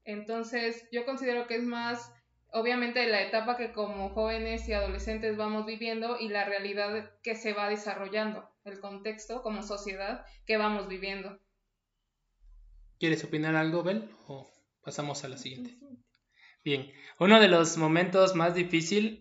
Entonces 0.03 0.87
yo 0.91 1.05
considero 1.05 1.47
que 1.47 1.55
es 1.55 1.63
más 1.63 2.11
obviamente 2.55 3.05
la 3.07 3.21
etapa 3.21 3.57
que 3.57 3.73
como 3.73 4.09
jóvenes 4.09 4.67
y 4.69 4.73
adolescentes 4.73 5.35
vamos 5.35 5.65
viviendo 5.65 6.17
y 6.17 6.29
la 6.29 6.45
realidad 6.45 7.11
que 7.21 7.35
se 7.35 7.51
va 7.53 7.69
desarrollando, 7.69 8.49
el 8.63 8.79
contexto 8.79 9.41
como 9.41 9.61
sociedad 9.61 10.25
que 10.45 10.55
vamos 10.55 10.87
viviendo. 10.87 11.37
¿Quieres 12.97 13.25
opinar 13.25 13.57
algo, 13.57 13.83
Bel? 13.83 14.09
¿O 14.27 14.49
pasamos 14.81 15.25
a 15.25 15.27
la 15.27 15.37
siguiente? 15.37 15.77
Bien, 16.63 16.91
uno 17.19 17.41
de 17.41 17.49
los 17.49 17.77
momentos 17.77 18.35
más 18.35 18.55
difíciles, 18.55 19.19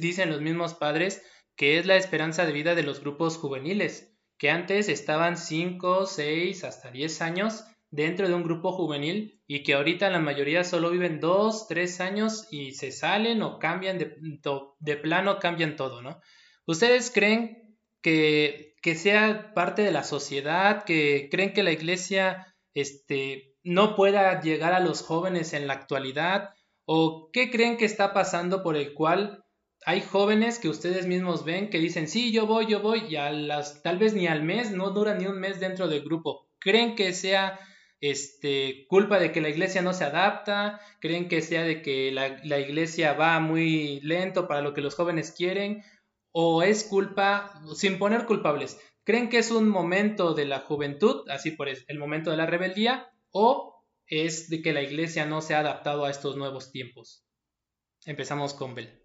dicen 0.00 0.30
los 0.30 0.40
mismos 0.40 0.74
padres, 0.74 1.22
que 1.56 1.78
es 1.78 1.86
la 1.86 1.96
esperanza 1.96 2.46
de 2.46 2.52
vida 2.52 2.76
de 2.76 2.84
los 2.84 3.00
grupos 3.00 3.36
juveniles, 3.36 4.16
que 4.38 4.50
antes 4.50 4.88
estaban 4.88 5.36
5, 5.36 6.06
6, 6.06 6.62
hasta 6.62 6.92
10 6.92 7.20
años 7.20 7.64
dentro 7.96 8.28
de 8.28 8.34
un 8.34 8.44
grupo 8.44 8.72
juvenil 8.72 9.42
y 9.46 9.62
que 9.62 9.74
ahorita 9.74 10.10
la 10.10 10.20
mayoría 10.20 10.62
solo 10.62 10.90
viven 10.90 11.18
dos, 11.18 11.66
tres 11.66 12.00
años 12.00 12.46
y 12.50 12.72
se 12.72 12.92
salen 12.92 13.42
o 13.42 13.58
cambian 13.58 13.98
de, 13.98 14.96
plano, 14.96 15.38
cambian 15.38 15.76
todo, 15.76 16.02
¿no? 16.02 16.20
¿Ustedes 16.66 17.10
creen 17.10 17.78
que, 18.02 18.74
que 18.82 18.94
sea 18.94 19.54
parte 19.54 19.82
de 19.82 19.92
la 19.92 20.04
sociedad, 20.04 20.84
que 20.84 21.28
creen 21.30 21.52
que 21.52 21.62
la 21.62 21.72
iglesia 21.72 22.54
este, 22.74 23.56
no 23.64 23.96
pueda 23.96 24.40
llegar 24.40 24.74
a 24.74 24.80
los 24.80 25.02
jóvenes 25.02 25.54
en 25.54 25.66
la 25.66 25.74
actualidad? 25.74 26.50
¿O 26.84 27.30
qué 27.32 27.50
creen 27.50 27.76
que 27.76 27.84
está 27.84 28.12
pasando 28.12 28.62
por 28.62 28.76
el 28.76 28.94
cual 28.94 29.44
hay 29.84 30.00
jóvenes 30.00 30.58
que 30.58 30.68
ustedes 30.68 31.06
mismos 31.06 31.44
ven 31.44 31.70
que 31.70 31.78
dicen, 31.78 32.08
sí, 32.08 32.32
yo 32.32 32.46
voy, 32.46 32.66
yo 32.66 32.80
voy, 32.80 33.04
y 33.08 33.16
a 33.16 33.30
las, 33.30 33.82
tal 33.82 33.98
vez 33.98 34.14
ni 34.14 34.26
al 34.26 34.42
mes, 34.42 34.72
no 34.72 34.90
dura 34.90 35.14
ni 35.14 35.26
un 35.26 35.38
mes 35.38 35.60
dentro 35.60 35.86
del 35.86 36.02
grupo. 36.02 36.48
¿Creen 36.58 36.96
que 36.96 37.12
sea 37.12 37.58
este, 38.00 38.86
culpa 38.88 39.18
de 39.18 39.32
que 39.32 39.40
la 39.40 39.48
iglesia 39.48 39.82
no 39.82 39.92
se 39.92 40.04
adapta? 40.04 40.80
¿Creen 41.00 41.28
que 41.28 41.42
sea 41.42 41.62
de 41.62 41.82
que 41.82 42.12
la, 42.12 42.40
la 42.44 42.58
iglesia 42.58 43.14
va 43.14 43.38
muy 43.40 44.00
lento 44.00 44.46
para 44.46 44.62
lo 44.62 44.74
que 44.74 44.80
los 44.80 44.94
jóvenes 44.94 45.32
quieren? 45.32 45.82
¿O 46.32 46.62
es 46.62 46.84
culpa, 46.84 47.62
sin 47.74 47.98
poner 47.98 48.26
culpables, 48.26 48.78
creen 49.04 49.28
que 49.28 49.38
es 49.38 49.50
un 49.50 49.68
momento 49.68 50.34
de 50.34 50.44
la 50.44 50.60
juventud, 50.60 51.28
así 51.30 51.52
por 51.52 51.68
el 51.68 51.98
momento 51.98 52.30
de 52.30 52.36
la 52.36 52.46
rebeldía, 52.46 53.10
o 53.30 53.84
es 54.06 54.48
de 54.50 54.62
que 54.62 54.72
la 54.72 54.82
iglesia 54.82 55.26
no 55.26 55.40
se 55.40 55.54
ha 55.54 55.60
adaptado 55.60 56.04
a 56.04 56.10
estos 56.10 56.36
nuevos 56.36 56.72
tiempos. 56.72 57.24
Empezamos 58.04 58.54
con 58.54 58.74
Bel. 58.74 59.02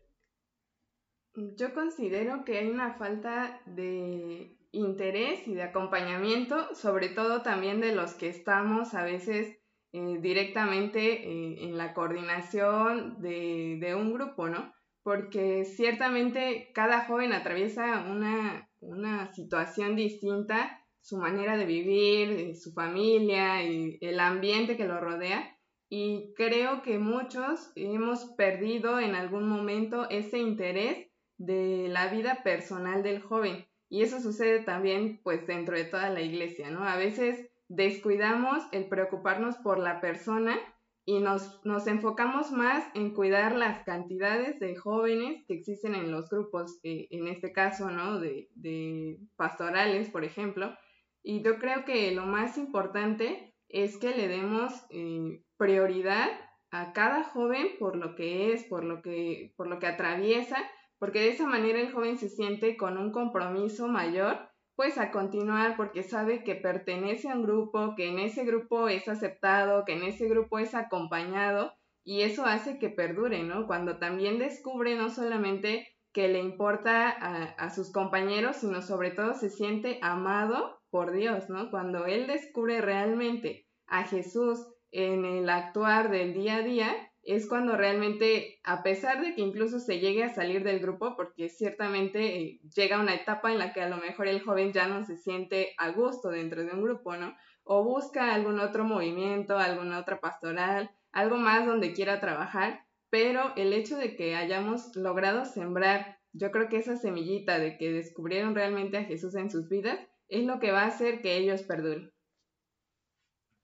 Yo 1.33 1.73
considero 1.73 2.43
que 2.43 2.57
hay 2.57 2.67
una 2.67 2.95
falta 2.95 3.61
de 3.65 4.57
interés 4.71 5.47
y 5.47 5.53
de 5.53 5.63
acompañamiento, 5.63 6.73
sobre 6.75 7.09
todo 7.09 7.41
también 7.41 7.81
de 7.81 7.93
los 7.93 8.13
que 8.13 8.29
estamos 8.29 8.93
a 8.93 9.03
veces 9.03 9.57
eh, 9.93 10.19
directamente 10.21 11.27
eh, 11.29 11.65
en 11.65 11.77
la 11.77 11.93
coordinación 11.93 13.21
de, 13.21 13.93
un 13.95 14.13
grupo, 14.13 14.47
¿no? 14.47 14.73
Porque 15.03 15.65
ciertamente 15.65 16.71
cada 16.73 17.05
joven 17.05 17.33
atraviesa 17.33 18.05
una, 18.09 18.69
una 18.79 19.33
situación 19.33 19.95
distinta 19.95 20.77
su 21.01 21.17
manera 21.17 21.57
de 21.57 21.65
vivir, 21.65 22.29
eh, 22.31 22.55
su 22.55 22.71
familia 22.73 23.63
y 23.63 23.97
el 24.01 24.19
ambiente 24.19 24.77
que 24.77 24.85
lo 24.85 24.99
rodea. 24.99 25.57
Y 25.89 26.33
creo 26.37 26.83
que 26.83 26.99
muchos 26.99 27.73
hemos 27.75 28.23
perdido 28.37 28.99
en 28.99 29.15
algún 29.15 29.49
momento 29.49 30.09
ese 30.09 30.37
interés 30.37 31.09
de 31.37 31.89
la 31.89 32.07
vida 32.07 32.43
personal 32.43 33.03
del 33.03 33.21
joven. 33.21 33.65
Y 33.91 34.03
eso 34.03 34.21
sucede 34.21 34.61
también 34.61 35.19
pues 35.21 35.45
dentro 35.45 35.75
de 35.75 35.83
toda 35.83 36.09
la 36.09 36.21
iglesia, 36.21 36.71
¿no? 36.71 36.85
A 36.85 36.95
veces 36.95 37.51
descuidamos 37.67 38.63
el 38.71 38.87
preocuparnos 38.87 39.57
por 39.57 39.79
la 39.79 39.99
persona 39.99 40.57
y 41.03 41.19
nos, 41.19 41.59
nos 41.65 41.87
enfocamos 41.87 42.53
más 42.53 42.85
en 42.95 43.13
cuidar 43.13 43.53
las 43.53 43.83
cantidades 43.83 44.61
de 44.61 44.77
jóvenes 44.77 45.43
que 45.45 45.55
existen 45.55 45.93
en 45.93 46.09
los 46.09 46.29
grupos, 46.29 46.79
eh, 46.83 47.09
en 47.11 47.27
este 47.27 47.51
caso, 47.51 47.91
¿no? 47.91 48.21
De, 48.21 48.49
de 48.55 49.19
pastorales, 49.35 50.09
por 50.09 50.23
ejemplo, 50.23 50.73
y 51.21 51.43
yo 51.43 51.59
creo 51.59 51.83
que 51.83 52.11
lo 52.11 52.25
más 52.25 52.57
importante 52.57 53.53
es 53.67 53.97
que 53.97 54.15
le 54.15 54.29
demos 54.29 54.71
eh, 54.89 55.43
prioridad 55.57 56.29
a 56.71 56.93
cada 56.93 57.25
joven 57.25 57.67
por 57.77 57.97
lo 57.97 58.15
que 58.15 58.53
es, 58.53 58.63
por 58.63 58.85
lo 58.85 59.01
que, 59.01 59.53
por 59.57 59.67
lo 59.67 59.79
que 59.79 59.87
atraviesa, 59.87 60.57
porque 61.01 61.19
de 61.19 61.29
esa 61.29 61.47
manera 61.47 61.79
el 61.81 61.91
joven 61.91 62.19
se 62.19 62.29
siente 62.29 62.77
con 62.77 62.99
un 62.99 63.11
compromiso 63.11 63.87
mayor, 63.87 64.37
pues 64.75 64.99
a 64.99 65.09
continuar 65.09 65.75
porque 65.75 66.03
sabe 66.03 66.43
que 66.43 66.53
pertenece 66.53 67.27
a 67.27 67.33
un 67.33 67.41
grupo, 67.41 67.95
que 67.97 68.07
en 68.09 68.19
ese 68.19 68.45
grupo 68.45 68.87
es 68.87 69.07
aceptado, 69.07 69.83
que 69.83 69.93
en 69.93 70.03
ese 70.03 70.29
grupo 70.29 70.59
es 70.59 70.75
acompañado 70.75 71.73
y 72.03 72.21
eso 72.21 72.45
hace 72.45 72.77
que 72.77 72.89
perdure, 72.89 73.41
¿no? 73.41 73.65
Cuando 73.65 73.97
también 73.97 74.37
descubre 74.37 74.95
no 74.95 75.09
solamente 75.09 75.87
que 76.13 76.27
le 76.27 76.37
importa 76.37 77.09
a, 77.09 77.45
a 77.45 77.71
sus 77.71 77.91
compañeros, 77.91 78.57
sino 78.57 78.83
sobre 78.83 79.09
todo 79.09 79.33
se 79.33 79.49
siente 79.49 79.97
amado 80.03 80.83
por 80.91 81.13
Dios, 81.13 81.49
¿no? 81.49 81.71
Cuando 81.71 82.05
él 82.05 82.27
descubre 82.27 82.79
realmente 82.79 83.65
a 83.87 84.03
Jesús 84.03 84.67
en 84.91 85.25
el 85.25 85.49
actuar 85.49 86.11
del 86.11 86.35
día 86.35 86.57
a 86.57 86.61
día, 86.61 87.10
es 87.23 87.47
cuando 87.47 87.77
realmente, 87.77 88.59
a 88.63 88.81
pesar 88.81 89.21
de 89.21 89.35
que 89.35 89.41
incluso 89.41 89.79
se 89.79 89.99
llegue 89.99 90.23
a 90.23 90.33
salir 90.33 90.63
del 90.63 90.79
grupo, 90.79 91.15
porque 91.15 91.49
ciertamente 91.49 92.41
eh, 92.41 92.59
llega 92.75 92.99
una 92.99 93.13
etapa 93.13 93.51
en 93.51 93.59
la 93.59 93.73
que 93.73 93.81
a 93.81 93.89
lo 93.89 93.97
mejor 93.97 94.27
el 94.27 94.41
joven 94.41 94.73
ya 94.73 94.87
no 94.87 95.03
se 95.05 95.17
siente 95.17 95.73
a 95.77 95.91
gusto 95.91 96.29
dentro 96.29 96.63
de 96.63 96.71
un 96.71 96.83
grupo, 96.83 97.15
¿no? 97.15 97.35
O 97.63 97.83
busca 97.83 98.33
algún 98.33 98.59
otro 98.59 98.83
movimiento, 98.83 99.57
alguna 99.57 99.99
otra 99.99 100.19
pastoral, 100.19 100.91
algo 101.11 101.37
más 101.37 101.65
donde 101.65 101.93
quiera 101.93 102.19
trabajar, 102.19 102.85
pero 103.09 103.53
el 103.55 103.73
hecho 103.73 103.97
de 103.97 104.15
que 104.15 104.35
hayamos 104.35 104.95
logrado 104.95 105.45
sembrar, 105.45 106.19
yo 106.33 106.49
creo 106.49 106.69
que 106.69 106.77
esa 106.77 106.97
semillita 106.97 107.59
de 107.59 107.77
que 107.77 107.91
descubrieron 107.91 108.55
realmente 108.55 108.97
a 108.97 109.03
Jesús 109.03 109.35
en 109.35 109.51
sus 109.51 109.69
vidas, 109.69 109.99
es 110.27 110.45
lo 110.45 110.59
que 110.59 110.71
va 110.71 110.83
a 110.83 110.87
hacer 110.87 111.21
que 111.21 111.37
ellos 111.37 111.61
perduren. 111.61 112.11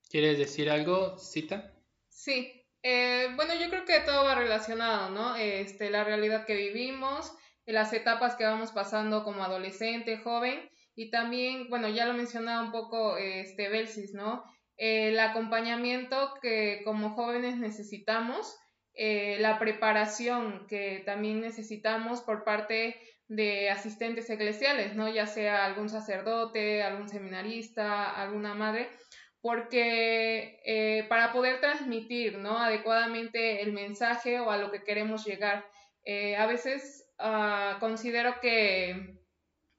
¿Quieres 0.09 0.37
decir 0.37 0.69
algo, 0.69 1.17
Cita? 1.17 1.73
Sí, 2.09 2.56
eh, 2.83 3.29
bueno, 3.35 3.53
yo 3.55 3.69
creo 3.69 3.85
que 3.85 3.99
todo 4.01 4.23
va 4.25 4.35
relacionado, 4.35 5.09
¿no? 5.09 5.35
Este, 5.35 5.89
la 5.89 6.03
realidad 6.03 6.45
que 6.45 6.55
vivimos, 6.55 7.33
las 7.65 7.91
etapas 7.93 8.35
que 8.35 8.45
vamos 8.45 8.71
pasando 8.71 9.23
como 9.23 9.43
adolescente, 9.43 10.17
joven, 10.17 10.69
y 10.95 11.11
también, 11.11 11.69
bueno, 11.69 11.89
ya 11.89 12.05
lo 12.05 12.13
mencionaba 12.13 12.63
un 12.63 12.71
poco 12.71 13.17
este 13.17 13.69
Belsis, 13.69 14.13
¿no? 14.13 14.43
el 14.77 15.19
acompañamiento 15.19 16.35
que 16.41 16.81
como 16.85 17.15
jóvenes 17.15 17.57
necesitamos, 17.57 18.55
eh, 18.93 19.37
la 19.39 19.59
preparación 19.59 20.65
que 20.67 21.01
también 21.05 21.41
necesitamos 21.41 22.21
por 22.21 22.43
parte 22.43 22.99
de 23.27 23.69
asistentes 23.69 24.29
eclesiales, 24.29 24.95
¿no? 24.95 25.09
Ya 25.09 25.27
sea 25.27 25.65
algún 25.65 25.89
sacerdote, 25.89 26.81
algún 26.81 27.09
seminarista, 27.09 28.09
alguna 28.09 28.53
madre, 28.53 28.89
porque 29.41 30.59
eh, 30.65 31.05
para 31.09 31.31
poder 31.31 31.59
transmitir, 31.61 32.37
¿no? 32.37 32.57
Adecuadamente 32.57 33.61
el 33.61 33.71
mensaje 33.71 34.39
o 34.39 34.49
a 34.49 34.57
lo 34.57 34.71
que 34.71 34.83
queremos 34.83 35.25
llegar. 35.25 35.65
Eh, 36.03 36.35
a 36.35 36.45
veces 36.45 37.07
uh, 37.19 37.79
considero 37.79 38.39
que, 38.41 39.19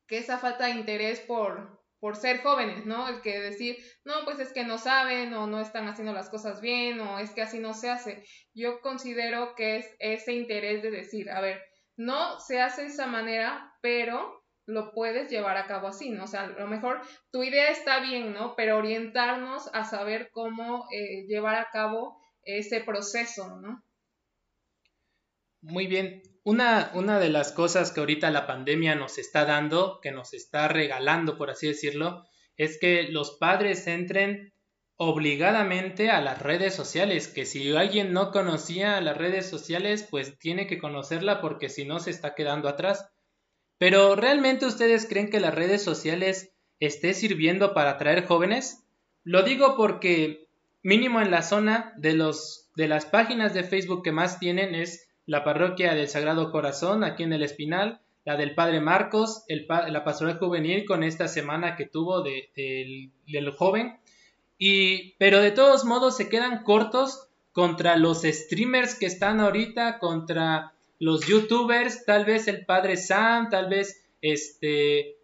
que 0.06 0.18
esa 0.18 0.38
falta 0.38 0.66
de 0.66 0.72
interés 0.72 1.20
por, 1.20 1.82
por 2.00 2.16
ser 2.16 2.42
jóvenes, 2.42 2.86
¿no? 2.86 3.08
El 3.08 3.20
que 3.20 3.40
decir, 3.40 3.76
no, 4.04 4.24
pues 4.24 4.38
es 4.38 4.52
que 4.52 4.64
no 4.64 4.78
saben 4.78 5.34
o 5.34 5.46
no 5.46 5.60
están 5.60 5.88
haciendo 5.88 6.12
las 6.12 6.30
cosas 6.30 6.60
bien 6.60 7.00
o 7.00 7.18
es 7.18 7.30
que 7.30 7.42
así 7.42 7.58
no 7.58 7.74
se 7.74 7.90
hace. 7.90 8.24
Yo 8.54 8.80
considero 8.80 9.54
que 9.54 9.78
es 9.78 9.96
ese 9.98 10.32
interés 10.32 10.82
de 10.82 10.90
decir, 10.90 11.30
a 11.30 11.40
ver, 11.40 11.62
no 11.96 12.38
se 12.40 12.60
hace 12.60 12.82
de 12.82 12.88
esa 12.88 13.06
manera, 13.06 13.74
pero 13.82 14.37
lo 14.68 14.92
puedes 14.92 15.30
llevar 15.30 15.56
a 15.56 15.66
cabo 15.66 15.88
así, 15.88 16.10
¿no? 16.10 16.24
O 16.24 16.26
sea, 16.26 16.42
a 16.42 16.48
lo 16.48 16.66
mejor 16.66 17.00
tu 17.32 17.42
idea 17.42 17.70
está 17.70 18.00
bien, 18.00 18.34
¿no? 18.34 18.54
Pero 18.54 18.76
orientarnos 18.76 19.70
a 19.72 19.84
saber 19.84 20.28
cómo 20.30 20.86
eh, 20.92 21.26
llevar 21.26 21.54
a 21.54 21.70
cabo 21.72 22.20
ese 22.42 22.80
proceso, 22.80 23.56
¿no? 23.60 23.82
Muy 25.62 25.86
bien. 25.86 26.22
Una, 26.44 26.90
una 26.94 27.18
de 27.18 27.30
las 27.30 27.52
cosas 27.52 27.92
que 27.92 28.00
ahorita 28.00 28.30
la 28.30 28.46
pandemia 28.46 28.94
nos 28.94 29.16
está 29.16 29.46
dando, 29.46 30.00
que 30.02 30.12
nos 30.12 30.34
está 30.34 30.68
regalando, 30.68 31.38
por 31.38 31.50
así 31.50 31.66
decirlo, 31.66 32.24
es 32.58 32.78
que 32.78 33.04
los 33.04 33.38
padres 33.38 33.86
entren 33.86 34.52
obligadamente 34.96 36.10
a 36.10 36.20
las 36.20 36.42
redes 36.42 36.74
sociales, 36.74 37.28
que 37.28 37.46
si 37.46 37.74
alguien 37.74 38.12
no 38.12 38.32
conocía 38.32 39.00
las 39.00 39.16
redes 39.16 39.48
sociales, 39.48 40.06
pues 40.10 40.38
tiene 40.38 40.66
que 40.66 40.78
conocerla 40.78 41.40
porque 41.40 41.70
si 41.70 41.86
no 41.86 42.00
se 42.00 42.10
está 42.10 42.34
quedando 42.34 42.68
atrás. 42.68 43.08
Pero 43.78 44.16
¿realmente 44.16 44.66
ustedes 44.66 45.06
creen 45.08 45.30
que 45.30 45.40
las 45.40 45.54
redes 45.54 45.82
sociales 45.82 46.52
esté 46.80 47.14
sirviendo 47.14 47.74
para 47.74 47.90
atraer 47.92 48.26
jóvenes? 48.26 48.84
Lo 49.24 49.42
digo 49.42 49.76
porque 49.76 50.48
mínimo 50.82 51.20
en 51.20 51.30
la 51.30 51.42
zona 51.42 51.92
de 51.96 52.14
los 52.14 52.70
de 52.76 52.88
las 52.88 53.06
páginas 53.06 53.54
de 53.54 53.64
Facebook 53.64 54.04
que 54.04 54.12
más 54.12 54.38
tienen 54.38 54.74
es 54.74 55.08
la 55.26 55.42
parroquia 55.42 55.94
del 55.94 56.08
Sagrado 56.08 56.52
Corazón 56.52 57.02
aquí 57.02 57.24
en 57.24 57.32
el 57.32 57.42
Espinal, 57.42 58.00
la 58.24 58.36
del 58.36 58.54
Padre 58.54 58.80
Marcos, 58.80 59.42
la 59.48 60.04
pastoral 60.04 60.38
juvenil 60.38 60.84
con 60.84 61.02
esta 61.02 61.26
semana 61.26 61.74
que 61.74 61.86
tuvo 61.86 62.22
de, 62.22 62.50
del 63.26 63.50
joven 63.50 63.98
y, 64.58 65.14
pero 65.18 65.40
de 65.40 65.50
todos 65.50 65.84
modos 65.84 66.16
se 66.16 66.28
quedan 66.28 66.62
cortos 66.62 67.28
contra 67.52 67.96
los 67.96 68.22
streamers 68.22 68.94
que 68.94 69.06
están 69.06 69.40
ahorita, 69.40 69.98
contra 69.98 70.74
los 70.98 71.26
youtubers, 71.26 72.04
tal 72.04 72.24
vez 72.24 72.48
el 72.48 72.64
padre 72.66 72.96
Sam, 72.96 73.48
tal 73.50 73.68
vez 73.68 74.04
este 74.20 75.16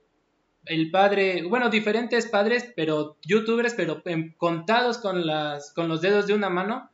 el 0.66 0.90
padre, 0.90 1.42
bueno, 1.42 1.68
diferentes 1.68 2.26
padres, 2.26 2.72
pero 2.74 3.18
youtubers, 3.22 3.74
pero 3.74 4.02
contados 4.38 4.98
con 4.98 5.26
las 5.26 5.72
con 5.72 5.88
los 5.88 6.00
dedos 6.00 6.26
de 6.26 6.34
una 6.34 6.48
mano, 6.48 6.90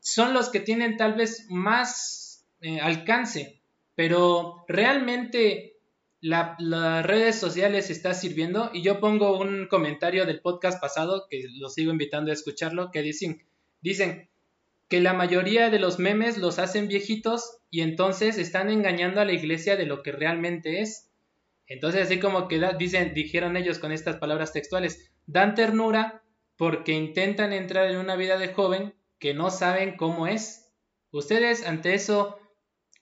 son 0.00 0.34
los 0.34 0.50
que 0.50 0.60
tienen 0.60 0.96
tal 0.96 1.14
vez 1.14 1.46
más 1.48 2.44
eh, 2.60 2.80
alcance, 2.80 3.60
pero 3.94 4.64
realmente 4.68 5.72
las 6.20 7.04
redes 7.04 7.40
sociales 7.40 7.90
está 7.90 8.14
sirviendo 8.14 8.70
y 8.72 8.82
yo 8.82 9.00
pongo 9.00 9.36
un 9.40 9.66
comentario 9.66 10.24
del 10.24 10.40
podcast 10.40 10.80
pasado 10.80 11.26
que 11.28 11.44
lo 11.58 11.68
sigo 11.68 11.90
invitando 11.90 12.30
a 12.30 12.34
escucharlo 12.34 12.92
que 12.92 13.02
dicen 13.02 13.44
dicen 13.80 14.30
que 14.92 15.00
la 15.00 15.14
mayoría 15.14 15.70
de 15.70 15.78
los 15.78 15.98
memes 15.98 16.36
los 16.36 16.58
hacen 16.58 16.86
viejitos 16.86 17.62
y 17.70 17.80
entonces 17.80 18.36
están 18.36 18.68
engañando 18.68 19.22
a 19.22 19.24
la 19.24 19.32
iglesia 19.32 19.74
de 19.74 19.86
lo 19.86 20.02
que 20.02 20.12
realmente 20.12 20.82
es. 20.82 21.10
Entonces, 21.66 22.02
así 22.02 22.20
como 22.20 22.46
que 22.46 22.60
dicen, 22.78 23.14
dijeron 23.14 23.56
ellos 23.56 23.78
con 23.78 23.90
estas 23.90 24.16
palabras 24.16 24.52
textuales, 24.52 25.10
dan 25.24 25.54
ternura 25.54 26.22
porque 26.58 26.92
intentan 26.92 27.54
entrar 27.54 27.90
en 27.90 27.96
una 27.96 28.16
vida 28.16 28.36
de 28.36 28.52
joven 28.52 28.94
que 29.18 29.32
no 29.32 29.48
saben 29.48 29.96
cómo 29.96 30.26
es. 30.26 30.70
¿Ustedes 31.10 31.66
ante 31.66 31.94
eso 31.94 32.38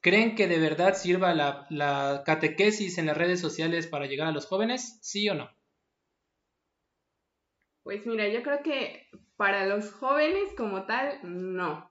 creen 0.00 0.36
que 0.36 0.46
de 0.46 0.60
verdad 0.60 0.94
sirva 0.94 1.34
la, 1.34 1.66
la 1.70 2.22
catequesis 2.24 2.98
en 2.98 3.06
las 3.06 3.16
redes 3.16 3.40
sociales 3.40 3.88
para 3.88 4.06
llegar 4.06 4.28
a 4.28 4.32
los 4.32 4.46
jóvenes? 4.46 5.00
¿Sí 5.02 5.28
o 5.28 5.34
no? 5.34 5.50
Pues 7.82 8.06
mira, 8.06 8.28
yo 8.28 8.44
creo 8.44 8.62
que 8.62 9.08
para 9.40 9.64
los 9.64 9.90
jóvenes 9.90 10.52
como 10.54 10.84
tal, 10.84 11.18
no. 11.22 11.90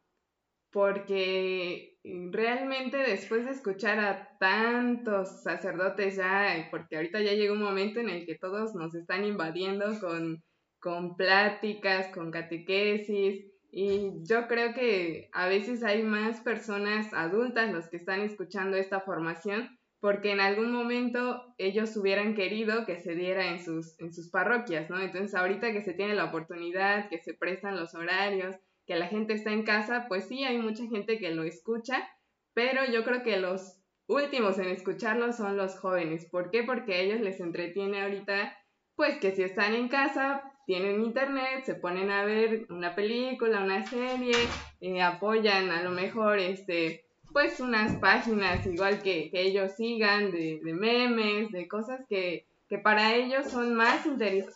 Porque 0.72 1.98
realmente 2.03 2.98
después 2.98 3.44
de 3.44 3.53
escuchar 3.53 3.98
a 3.98 4.38
tantos 4.38 5.41
sacerdotes 5.41 6.18
ya, 6.18 6.68
porque 6.70 6.98
ahorita 6.98 7.20
ya 7.22 7.34
llega 7.34 7.53
un 7.53 7.63
momento 7.63 8.01
en 8.01 8.10
el 8.10 8.27
que 8.27 8.38
todos 8.38 8.75
nos 8.75 8.94
están 8.94 9.25
invadiendo 9.25 10.00
con, 10.00 10.44
con 10.77 11.18
pláticas, 11.18 12.13
con 12.13 12.29
catequesis, 12.29 13.48
y 13.72 14.12
yo 14.22 14.48
creo 14.48 14.75
que 14.75 15.32
a 15.34 15.48
veces 15.48 15.84
hay 15.84 16.03
más 16.03 16.41
personas 16.41 17.12
adultas 17.15 17.74
los 17.74 17.89
que 17.89 17.98
están 17.98 18.22
escuchando 18.22 18.77
esta 18.77 19.01
formación 19.01 19.78
porque 20.00 20.32
en 20.32 20.39
algún 20.39 20.72
momento 20.72 21.53
ellos 21.58 21.96
hubieran 21.98 22.36
querido 22.36 22.86
que 22.86 23.00
se 23.00 23.15
diera 23.15 23.48
en 23.48 23.63
sus, 23.63 24.00
en 24.00 24.13
sus 24.13 24.29
parroquias, 24.29 24.89
¿no? 24.89 25.00
Entonces 25.00 25.36
ahorita 25.36 25.74
que 25.74 25.84
se 25.84 25.94
tiene 25.94 26.15
la 26.15 26.25
oportunidad, 26.25 27.10
que 27.10 27.20
se 27.20 27.34
prestan 27.34 27.77
los 27.77 27.94
horarios, 27.96 28.56
que 28.86 28.96
la 28.96 29.08
gente 29.08 29.34
está 29.34 29.51
en 29.51 29.63
casa, 29.63 30.06
pues 30.08 30.27
sí, 30.27 30.44
hay 30.44 30.58
mucha 30.58 30.86
gente 30.88 31.20
que 31.20 31.32
lo 31.32 31.44
escucha, 31.44 32.10
pero 32.53 32.86
yo 32.86 33.03
creo 33.03 33.24
que 33.24 33.38
los 33.38 33.79
últimos 34.08 34.58
en 34.58 34.70
escucharlo 34.70 35.34
son 35.34 35.58
los 35.58 35.77
jóvenes. 35.77 36.27
¿Por 36.32 36.50
qué? 36.50 36.63
Porque 36.63 36.96
a 36.96 37.00
ellos 37.00 37.20
les 37.20 37.39
entretiene 37.39 38.01
ahorita, 38.01 38.58
pues 38.96 39.20
que 39.20 39.32
si 39.32 39.44
están 39.44 39.75
en 39.75 39.89
casa, 39.89 40.41
tienen 40.65 41.03
internet, 41.03 41.63
se 41.65 41.75
ponen 41.75 42.10
a 42.10 42.24
ver 42.24 42.65
una 42.70 42.96
película, 42.96 43.63
una 43.63 43.86
serie, 43.86 44.36
eh, 44.82 45.01
apoyan 45.01 45.70
a 45.72 45.84
lo 45.84 45.91
mejor 45.91 46.39
este 46.39 47.09
pues 47.33 47.59
unas 47.59 47.95
páginas 47.98 48.65
igual 48.65 49.01
que, 49.01 49.29
ellos 49.33 49.74
sigan 49.77 50.31
de, 50.31 50.59
memes, 50.63 51.51
de 51.51 51.67
cosas 51.67 52.01
que, 52.07 52.45
que, 52.67 52.77
para 52.77 53.15
ellos 53.15 53.48
son 53.48 53.75
más 53.75 54.05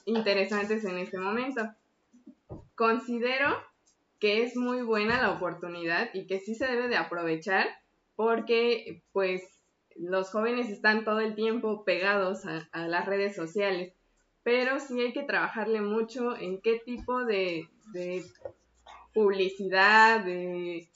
interesantes 0.06 0.84
en 0.86 0.98
este 0.98 1.18
momento. 1.18 1.70
Considero 2.76 3.56
que 4.20 4.44
es 4.44 4.56
muy 4.56 4.82
buena 4.82 5.22
la 5.22 5.32
oportunidad 5.32 6.10
y 6.14 6.26
que 6.28 6.40
sí 6.40 6.56
se 6.56 6.66
debe 6.66 6.88
de 6.88 6.96
aprovechar 6.98 7.68
porque 8.16 9.04
pues 9.12 9.42
los 9.96 10.32
jóvenes 10.32 10.70
están 10.70 11.04
todo 11.04 11.20
el 11.20 11.36
tiempo 11.36 11.84
pegados 11.84 12.46
a, 12.46 12.88
las 12.88 13.06
redes 13.06 13.36
sociales, 13.36 13.94
pero 14.44 14.80
sí 14.80 15.00
hay 15.02 15.14
que 15.14 15.24
trabajarle 15.24 15.82
mucho 15.82 16.36
en 16.38 16.62
qué 16.62 16.82
tipo 16.84 17.24
de, 17.26 17.68
de 17.92 18.24
publicidad, 19.14 20.24
de, 20.24 20.88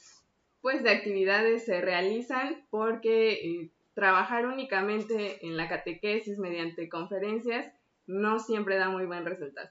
pues, 0.71 0.83
de 0.83 0.89
actividades 0.91 1.65
se 1.65 1.79
realizan 1.79 2.65
porque 2.69 3.31
eh, 3.31 3.71
trabajar 3.93 4.45
únicamente 4.45 5.45
en 5.45 5.55
la 5.55 5.69
catequesis 5.69 6.37
mediante 6.37 6.89
conferencias 6.89 7.71
no 8.05 8.39
siempre 8.39 8.75
da 8.77 8.89
muy 8.89 9.05
buen 9.05 9.25
resultado. 9.25 9.69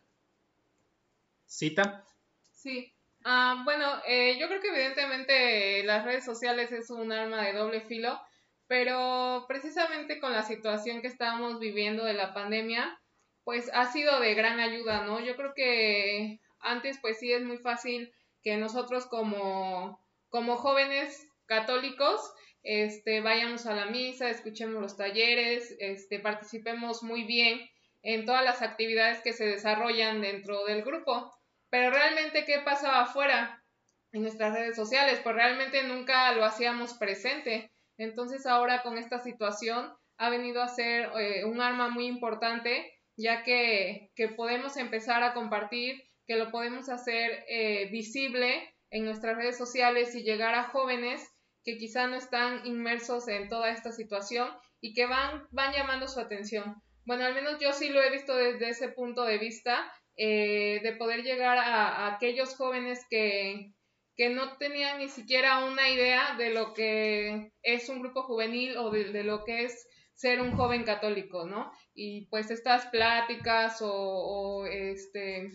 ¿Cita? 1.47 2.05
Sí, 2.53 2.97
Ah, 3.29 3.63
bueno, 3.65 3.85
eh, 4.07 4.39
yo 4.39 4.47
creo 4.47 4.61
que 4.61 4.69
evidentemente 4.69 5.83
las 5.83 6.05
redes 6.05 6.25
sociales 6.25 6.71
es 6.71 6.91
un 6.91 7.11
arma 7.11 7.43
de 7.43 7.55
doble 7.55 7.81
filo, 7.81 8.21
pero 8.69 9.47
precisamente 9.49 10.21
con 10.21 10.31
la 10.31 10.45
situación 10.45 11.01
que 11.03 11.09
estábamos 11.09 11.59
viviendo 11.59 12.05
de 12.05 12.15
la 12.15 12.33
pandemia, 12.33 13.01
pues 13.43 13.69
ha 13.75 13.91
sido 13.91 14.21
de 14.21 14.35
gran 14.35 14.61
ayuda, 14.61 15.05
¿no? 15.05 15.19
Yo 15.19 15.35
creo 15.35 15.55
que 15.55 16.41
antes 16.61 16.99
pues 17.01 17.19
sí 17.19 17.33
es 17.33 17.43
muy 17.43 17.59
fácil 17.59 18.13
que 18.45 18.59
nosotros 18.59 19.07
como, 19.07 19.99
como 20.31 20.57
jóvenes 20.57 21.29
católicos 21.47 22.21
este, 22.69 23.21
vayamos 23.21 23.65
a 23.67 23.75
la 23.77 23.87
misa, 23.87 24.29
escuchemos 24.29 24.83
los 24.83 24.97
talleres, 24.97 25.77
este, 25.79 26.19
participemos 26.19 27.05
muy 27.05 27.23
bien 27.23 27.61
en 28.03 28.25
todas 28.25 28.45
las 28.45 28.61
actividades 28.61 29.21
que 29.23 29.33
se 29.33 29.47
desarrollan 29.47 30.21
dentro 30.21 30.65
del 30.65 30.83
grupo. 30.83 31.33
Pero 31.71 31.91
realmente, 31.91 32.45
¿qué 32.45 32.59
pasaba 32.65 33.03
afuera 33.03 33.63
en 34.11 34.23
nuestras 34.23 34.53
redes 34.53 34.75
sociales? 34.75 35.21
Pues 35.23 35.37
realmente 35.37 35.85
nunca 35.85 36.33
lo 36.33 36.45
hacíamos 36.45 36.95
presente. 36.95 37.71
Entonces 37.99 38.47
ahora 38.47 38.83
con 38.83 38.99
esta 38.99 39.21
situación 39.21 39.93
ha 40.19 40.29
venido 40.29 40.61
a 40.61 40.69
ser 40.69 41.11
eh, 41.21 41.45
un 41.45 41.61
arma 41.61 41.89
muy 41.89 42.07
importante, 42.07 42.93
ya 43.17 43.45
que, 43.45 44.11
que, 44.17 44.29
podemos 44.29 44.77
empezar 44.77 45.23
a 45.23 45.35
compartir, 45.35 46.03
que 46.27 46.35
lo 46.35 46.51
podemos 46.51 46.89
hacer 46.89 47.45
eh, 47.49 47.89
visible 47.93 48.75
en 48.97 49.05
nuestras 49.05 49.37
redes 49.37 49.59
sociales 49.59 50.15
y 50.15 50.23
llegar 50.23 50.55
a 50.55 50.65
jóvenes 50.65 51.23
que 51.65 51.77
quizá 51.77 52.07
no 52.07 52.17
están 52.17 52.65
inmersos 52.65 53.29
en 53.29 53.49
toda 53.49 53.71
esta 53.71 53.93
situación 53.93 54.49
y 54.81 54.95
que 54.95 55.07
van, 55.07 55.47
van 55.51 55.73
llamando 55.73 56.09
su 56.09 56.21
atención. 56.21 56.77
Bueno, 57.05 57.25
al 57.25 57.35
menos 57.35 57.59
yo 57.61 57.73
sí 57.73 57.89
lo 57.89 58.03
he 58.03 58.11
visto 58.11 58.35
desde 58.35 58.71
ese 58.71 58.89
punto 58.89 59.25
de 59.25 59.39
vista 59.39 59.93
eh, 60.17 60.81
de 60.83 60.93
poder 60.93 61.23
llegar 61.25 61.59
a, 61.59 62.15
aquellos 62.15 62.57
jóvenes 62.57 63.05
que, 63.11 63.73
que, 64.17 64.31
no 64.31 64.57
tenían 64.57 64.99
ni 64.99 65.09
siquiera 65.09 65.65
una 65.67 65.91
idea 65.91 66.35
de 66.39 66.51
lo 66.51 66.73
que 66.73 67.53
es 67.63 67.89
un 67.91 68.01
grupo 68.01 68.23
juvenil 68.23 68.79
o 68.79 68.91
de, 68.91 69.25
lo 69.25 69.45
que 69.45 69.65
es 69.65 69.87
ser 70.15 70.41
un 70.41 70.57
joven 70.57 70.85
católico, 70.85 71.45
¿no? 71.45 71.71
Y 71.95 72.27
pues 72.29 72.51
estas 72.51 72.87
pláticas 72.87 73.79
o, 73.83 74.65
este 74.67 75.51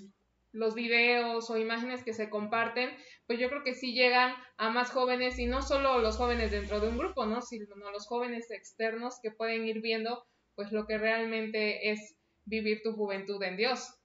los 0.51 0.75
videos 0.75 1.49
o 1.49 1.57
imágenes 1.57 2.03
que 2.03 2.13
se 2.13 2.29
comparten, 2.29 2.89
pues 3.25 3.39
yo 3.39 3.49
creo 3.49 3.63
que 3.63 3.73
sí 3.73 3.93
llegan 3.93 4.35
a 4.57 4.69
más 4.69 4.91
jóvenes 4.91 5.39
y 5.39 5.45
no 5.45 5.61
solo 5.61 5.99
los 5.99 6.17
jóvenes 6.17 6.51
dentro 6.51 6.79
de 6.79 6.89
un 6.89 6.97
grupo, 6.97 7.25
¿no? 7.25 7.41
Sino 7.41 7.75
los 7.91 8.07
jóvenes 8.07 8.51
externos 8.51 9.19
que 9.21 9.31
pueden 9.31 9.65
ir 9.65 9.81
viendo 9.81 10.25
pues 10.55 10.71
lo 10.71 10.85
que 10.85 10.97
realmente 10.97 11.91
es 11.91 12.15
vivir 12.45 12.81
tu 12.83 12.93
juventud 12.93 13.41
en 13.43 13.57
Dios. 13.57 13.95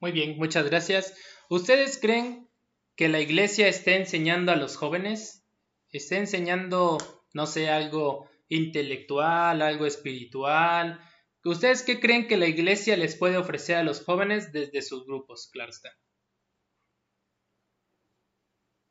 Muy 0.00 0.12
bien, 0.12 0.36
muchas 0.36 0.68
gracias. 0.68 1.16
¿Ustedes 1.48 1.98
creen 1.98 2.48
que 2.96 3.08
la 3.08 3.20
iglesia 3.20 3.68
esté 3.68 3.96
enseñando 3.96 4.52
a 4.52 4.56
los 4.56 4.76
jóvenes? 4.76 5.44
¿Esté 5.90 6.18
enseñando, 6.18 6.98
no 7.32 7.46
sé, 7.46 7.70
algo 7.70 8.28
intelectual, 8.48 9.62
algo 9.62 9.86
espiritual? 9.86 11.00
¿Ustedes 11.44 11.82
qué 11.82 12.00
creen 12.00 12.26
que 12.26 12.36
la 12.36 12.46
iglesia 12.46 12.96
les 12.96 13.16
puede 13.16 13.36
ofrecer 13.36 13.76
a 13.76 13.84
los 13.84 14.04
jóvenes 14.04 14.52
desde 14.52 14.82
sus 14.82 15.06
grupos? 15.06 15.48
Claro. 15.52 15.72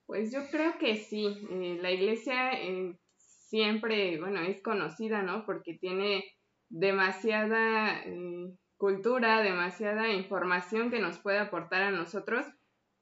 Pues 0.06 0.32
yo 0.32 0.40
creo 0.50 0.78
que 0.80 0.96
sí. 0.96 1.26
Eh, 1.52 1.78
la 1.82 1.92
iglesia 1.92 2.54
eh, 2.54 2.98
siempre, 3.18 4.18
bueno, 4.20 4.40
es 4.42 4.62
conocida, 4.62 5.22
¿no? 5.22 5.46
Porque 5.46 5.74
tiene 5.74 6.24
demasiada 6.70 8.02
eh, 8.06 8.56
cultura, 8.78 9.42
demasiada 9.42 10.10
información 10.14 10.90
que 10.90 11.00
nos 11.00 11.20
puede 11.20 11.40
aportar 11.40 11.84
a 11.84 11.92
nosotros, 11.92 12.46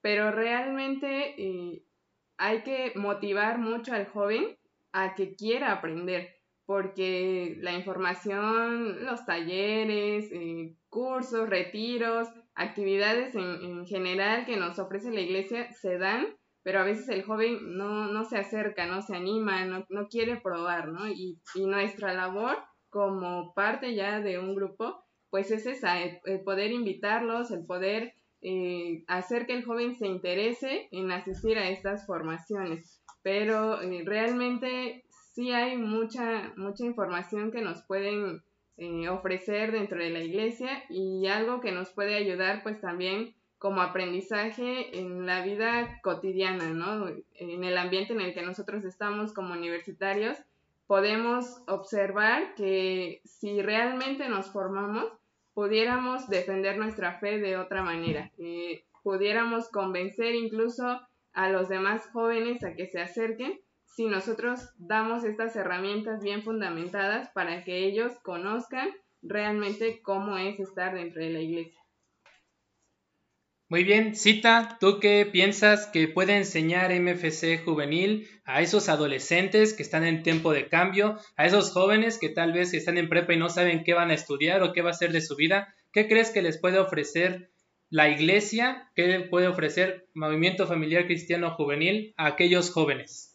pero 0.02 0.32
realmente 0.32 1.84
hay 2.38 2.64
que 2.64 2.94
motivar 2.96 3.60
mucho 3.60 3.94
al 3.94 4.08
joven 4.08 4.58
a 4.92 5.16
que 5.16 5.36
quiera 5.36 5.74
aprender, 5.74 6.35
porque 6.66 7.58
la 7.62 7.74
información, 7.74 9.06
los 9.06 9.26
talleres, 9.26 10.32
eh, 10.32 10.76
cursos, 10.90 11.50
retiros, 11.50 12.28
actividades 12.56 13.36
en, 13.36 13.86
general 13.86 14.46
que 14.46 14.58
nos 14.58 14.80
ofrece 14.80 15.12
la 15.12 15.22
iglesia 15.22 15.72
se 15.74 15.98
dan, 15.98 16.26
pero 16.64 16.80
a 16.80 16.84
veces 16.84 17.08
el 17.10 17.24
joven 17.24 17.78
no, 17.78 18.08
no 18.08 18.24
se 18.26 18.40
acerca, 18.40 18.88
no 18.88 19.02
se 19.02 19.16
anima, 19.16 19.66
no, 19.66 19.86
no 19.90 20.08
quiere 20.08 20.38
probar, 20.38 20.88
¿no? 20.88 21.08
Y, 21.08 21.40
nuestra 21.56 22.14
labor 22.14 22.58
como 22.90 23.54
parte 23.54 23.94
ya 23.94 24.22
de 24.22 24.40
un 24.40 24.56
grupo 24.56 25.04
pues 25.30 25.52
es 25.52 25.66
esa, 25.66 26.02
el, 26.02 26.42
poder 26.46 26.72
invitarlos, 26.72 27.52
el 27.52 27.66
poder 27.66 28.14
eh, 28.42 29.04
hacer 29.08 29.46
que 29.46 29.54
el 29.54 29.66
joven 29.66 29.96
se 29.96 30.08
interese 30.08 30.88
en 30.92 31.12
asistir 31.12 31.58
a 31.58 31.68
estas 31.70 32.06
formaciones. 32.06 33.02
Pero 33.22 33.82
eh, 33.82 34.04
realmente 34.06 35.04
sí 35.36 35.52
hay 35.52 35.76
mucha, 35.78 36.54
mucha 36.56 36.86
información 36.86 37.52
que 37.52 37.62
nos 37.62 37.82
pueden 37.82 38.42
eh, 38.78 39.10
ofrecer 39.10 39.74
dentro 39.74 40.00
de 40.00 40.10
la 40.10 40.20
iglesia 40.20 40.84
y 40.90 41.28
algo 41.28 41.60
que 41.60 41.74
nos 41.74 41.90
puede 41.90 42.16
ayudar 42.16 42.64
pues 42.64 42.80
también 42.80 43.36
como 43.58 43.82
aprendizaje 43.82 44.98
en 44.98 45.26
la 45.26 45.44
vida 45.44 46.00
cotidiana, 46.02 46.70
¿no? 46.70 47.10
En 47.34 47.64
el 47.64 47.78
ambiente 47.78 48.14
en 48.14 48.22
el 48.22 48.34
que 48.34 48.44
nosotros 48.44 48.86
estamos 48.86 49.34
como 49.34 49.54
universitarios, 49.54 50.38
podemos 50.88 51.62
observar 51.68 52.56
que 52.56 53.22
si 53.26 53.62
realmente 53.62 54.30
nos 54.30 54.52
formamos, 54.52 55.06
pudiéramos 55.54 56.30
defender 56.30 56.78
nuestra 56.78 57.20
fe 57.20 57.40
de 57.40 57.58
otra 57.58 57.82
manera, 57.82 58.32
pudiéramos 59.04 59.70
convencer 59.70 60.36
incluso 60.36 61.02
a 61.34 61.50
los 61.50 61.68
demás 61.70 62.08
jóvenes 62.14 62.64
a 62.64 62.76
que 62.76 62.88
se 62.88 63.02
acerquen 63.02 63.60
si 63.96 64.08
nosotros 64.08 64.60
damos 64.78 65.24
estas 65.24 65.56
herramientas 65.56 66.22
bien 66.22 66.44
fundamentadas 66.44 67.30
para 67.30 67.64
que 67.64 67.86
ellos 67.86 68.12
conozcan 68.24 68.90
realmente 69.22 70.02
cómo 70.02 70.38
es 70.38 70.60
estar 70.60 70.94
dentro 70.94 71.22
de 71.22 71.30
la 71.30 71.40
iglesia. 71.40 71.80
Muy 73.70 73.86
bien, 73.86 74.14
Cita, 74.16 74.78
¿tú 74.82 75.00
qué 75.00 75.26
piensas 75.26 75.88
que 75.88 76.10
puede 76.10 76.36
enseñar 76.36 76.92
MFC 76.92 77.64
juvenil 77.64 78.28
a 78.44 78.62
esos 78.62 78.90
adolescentes 78.90 79.74
que 79.74 79.84
están 79.84 80.04
en 80.04 80.24
tiempo 80.24 80.52
de 80.52 80.68
cambio, 80.68 81.18
a 81.38 81.46
esos 81.46 81.72
jóvenes 81.72 82.20
que 82.20 82.30
tal 82.30 82.52
vez 82.52 82.74
están 82.74 82.98
en 82.98 83.08
prepa 83.08 83.34
y 83.34 83.38
no 83.38 83.48
saben 83.48 83.86
qué 83.86 83.94
van 83.94 84.12
a 84.12 84.14
estudiar 84.14 84.62
o 84.62 84.74
qué 84.74 84.82
va 84.82 84.90
a 84.90 84.94
ser 84.94 85.14
de 85.14 85.22
su 85.22 85.38
vida? 85.38 85.74
¿Qué 85.94 86.10
crees 86.10 86.32
que 86.32 86.42
les 86.42 86.60
puede 86.60 86.80
ofrecer 86.80 87.50
la 87.90 88.10
iglesia? 88.10 88.92
¿Qué 88.94 89.26
puede 89.32 89.48
ofrecer 89.48 90.06
Movimiento 90.14 90.68
Familiar 90.68 91.06
Cristiano 91.06 91.52
Juvenil 91.52 92.14
a 92.18 92.28
aquellos 92.28 92.70
jóvenes? 92.70 93.35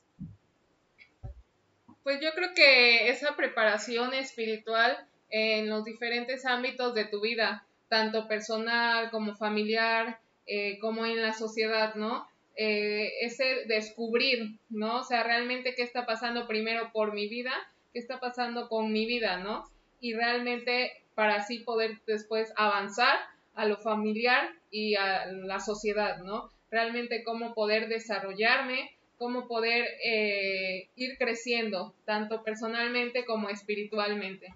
Pues 2.03 2.21
yo 2.21 2.31
creo 2.35 2.55
que 2.55 3.09
esa 3.09 3.37
preparación 3.37 4.15
espiritual 4.15 4.97
en 5.29 5.69
los 5.69 5.85
diferentes 5.85 6.45
ámbitos 6.47 6.95
de 6.95 7.05
tu 7.05 7.21
vida, 7.21 7.67
tanto 7.89 8.27
personal 8.27 9.11
como 9.11 9.37
familiar, 9.37 10.19
eh, 10.47 10.79
como 10.81 11.07
en 11.07 11.23
la 11.23 11.33
sociedad, 11.33 11.95
¿no? 11.95 12.27
Eh, 12.57 13.13
ese 13.21 13.65
descubrir, 13.67 14.59
¿no? 14.69 14.99
O 14.99 15.05
sea, 15.05 15.23
realmente 15.23 15.75
qué 15.75 15.83
está 15.83 16.07
pasando 16.07 16.47
primero 16.47 16.91
por 16.93 17.13
mi 17.13 17.29
vida, 17.29 17.53
qué 17.93 17.99
está 17.99 18.19
pasando 18.19 18.69
con 18.69 18.93
mi 18.93 19.07
vida, 19.07 19.39
¿no? 19.39 19.65
Y 20.01 20.15
realmente 20.15 20.93
para 21.15 21.37
así 21.37 21.61
poder 21.61 22.01
después 22.07 22.53
avanzar 22.57 23.19
a 23.55 23.67
lo 23.67 23.77
familiar 23.77 24.51
y 24.71 24.95
a 24.97 25.27
la 25.27 25.61
sociedad, 25.61 26.19
¿no? 26.19 26.51
Realmente 26.71 27.23
cómo 27.25 27.55
poder 27.55 27.89
desarrollarme, 27.89 28.91
cómo 29.21 29.47
poder 29.47 29.85
eh, 30.03 30.89
ir 30.97 31.19
creciendo, 31.19 31.95
tanto 32.07 32.43
personalmente 32.43 33.27
como 33.27 33.51
espiritualmente. 33.51 34.55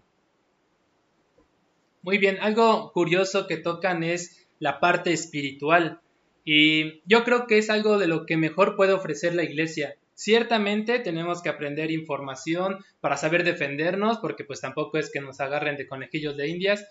Muy 2.00 2.16
bien, 2.16 2.38
algo 2.40 2.90
curioso 2.92 3.46
que 3.46 3.59
tocan 3.59 4.03
es 4.03 4.48
la 4.61 4.81
parte 4.81 5.12
espiritual. 5.12 6.00
Y 6.46 7.03
yo 7.05 7.24
creo 7.24 7.46
que 7.46 7.59
es 7.59 7.68
algo 7.68 7.98
de 7.98 8.07
lo 8.07 8.24
que 8.24 8.38
mejor 8.38 8.74
puede 8.74 8.94
ofrecer 8.94 9.35
la 9.35 9.42
iglesia. 9.42 9.96
Ciertamente 10.14 10.98
tenemos 10.98 11.42
que 11.42 11.50
aprender 11.50 11.90
información 11.90 12.79
para 13.03 13.18
saber 13.18 13.44
defendernos, 13.44 14.16
porque 14.16 14.44
pues 14.44 14.62
tampoco 14.62 14.96
es 14.96 15.12
que 15.12 15.20
nos 15.20 15.40
agarren 15.40 15.77
de 15.77 15.87
conejillos 15.87 16.38
de 16.38 16.48
indias, 16.48 16.88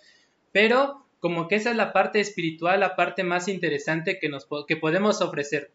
pero 0.52 1.08
como 1.20 1.48
que 1.48 1.56
esa 1.56 1.72
es 1.72 1.76
la 1.76 1.92
parte 1.92 2.20
espiritual, 2.20 2.82
la 2.82 2.96
parte 2.96 3.24
más 3.24 3.48
interesante 3.48 4.20
que, 4.20 4.30
nos, 4.30 4.48
que 4.68 4.78
podemos 4.78 5.22
ofrecer. 5.22 5.72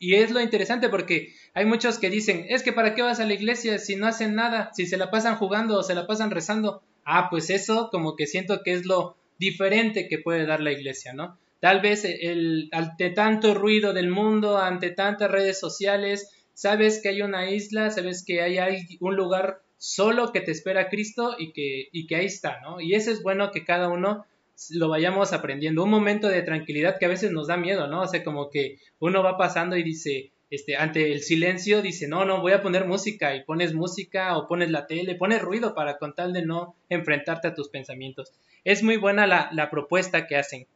Y 0.00 0.14
es 0.14 0.30
lo 0.30 0.40
interesante 0.40 0.88
porque 0.88 1.34
hay 1.52 1.66
muchos 1.66 1.98
que 1.98 2.08
dicen, 2.08 2.46
es 2.48 2.62
que 2.62 2.72
para 2.72 2.94
qué 2.94 3.02
vas 3.02 3.20
a 3.20 3.26
la 3.26 3.34
iglesia 3.34 3.78
si 3.78 3.96
no 3.96 4.06
hacen 4.06 4.34
nada, 4.34 4.70
si 4.72 4.86
se 4.86 4.96
la 4.96 5.10
pasan 5.10 5.36
jugando 5.36 5.78
o 5.78 5.82
se 5.82 5.94
la 5.94 6.06
pasan 6.06 6.30
rezando. 6.30 6.82
Ah, 7.04 7.28
pues 7.30 7.50
eso 7.50 7.90
como 7.92 8.16
que 8.16 8.26
siento 8.26 8.62
que 8.64 8.72
es 8.72 8.86
lo 8.86 9.16
diferente 9.38 10.08
que 10.08 10.18
puede 10.18 10.46
dar 10.46 10.60
la 10.60 10.72
iglesia, 10.72 11.12
¿no? 11.12 11.38
Tal 11.60 11.82
vez 11.82 12.06
el, 12.06 12.70
ante 12.72 13.10
tanto 13.10 13.52
ruido 13.52 13.92
del 13.92 14.08
mundo, 14.08 14.56
ante 14.56 14.90
tantas 14.90 15.30
redes 15.30 15.60
sociales, 15.60 16.30
sabes 16.54 17.00
que 17.02 17.10
hay 17.10 17.20
una 17.20 17.50
isla, 17.50 17.90
sabes 17.90 18.24
que 18.24 18.40
hay, 18.40 18.58
un 19.00 19.16
lugar 19.16 19.60
solo 19.76 20.32
que 20.32 20.40
te 20.40 20.50
espera 20.50 20.88
Cristo 20.88 21.36
y 21.38 21.52
que, 21.52 21.88
y 21.92 22.06
que 22.06 22.16
ahí 22.16 22.26
está, 22.26 22.60
¿no? 22.62 22.80
Y 22.80 22.94
eso 22.94 23.10
es 23.10 23.22
bueno 23.22 23.50
que 23.50 23.64
cada 23.64 23.88
uno 23.88 24.24
lo 24.68 24.88
vayamos 24.88 25.32
aprendiendo. 25.32 25.82
Un 25.82 25.90
momento 25.90 26.28
de 26.28 26.42
tranquilidad 26.42 26.98
que 26.98 27.06
a 27.06 27.10
veces 27.10 27.32
nos 27.32 27.46
da 27.46 27.56
miedo, 27.56 27.86
¿no? 27.86 28.02
O 28.02 28.06
sea, 28.06 28.22
como 28.22 28.50
que 28.50 28.78
uno 28.98 29.22
va 29.22 29.38
pasando 29.38 29.76
y 29.76 29.82
dice, 29.82 30.32
este, 30.50 30.76
ante 30.76 31.12
el 31.12 31.22
silencio 31.22 31.80
dice, 31.80 32.08
no, 32.08 32.24
no, 32.24 32.40
voy 32.40 32.52
a 32.52 32.62
poner 32.62 32.84
música 32.84 33.34
y 33.34 33.44
pones 33.44 33.72
música 33.72 34.36
o 34.36 34.48
pones 34.48 34.70
la 34.70 34.86
tele, 34.86 35.14
pones 35.14 35.40
ruido 35.40 35.74
para 35.74 35.96
con 35.96 36.14
tal 36.14 36.32
de 36.32 36.44
no 36.44 36.74
enfrentarte 36.88 37.48
a 37.48 37.54
tus 37.54 37.68
pensamientos. 37.68 38.32
Es 38.64 38.82
muy 38.82 38.96
buena 38.96 39.26
la, 39.26 39.70
propuesta 39.70 40.26
que 40.26 40.36
hacen. 40.36 40.66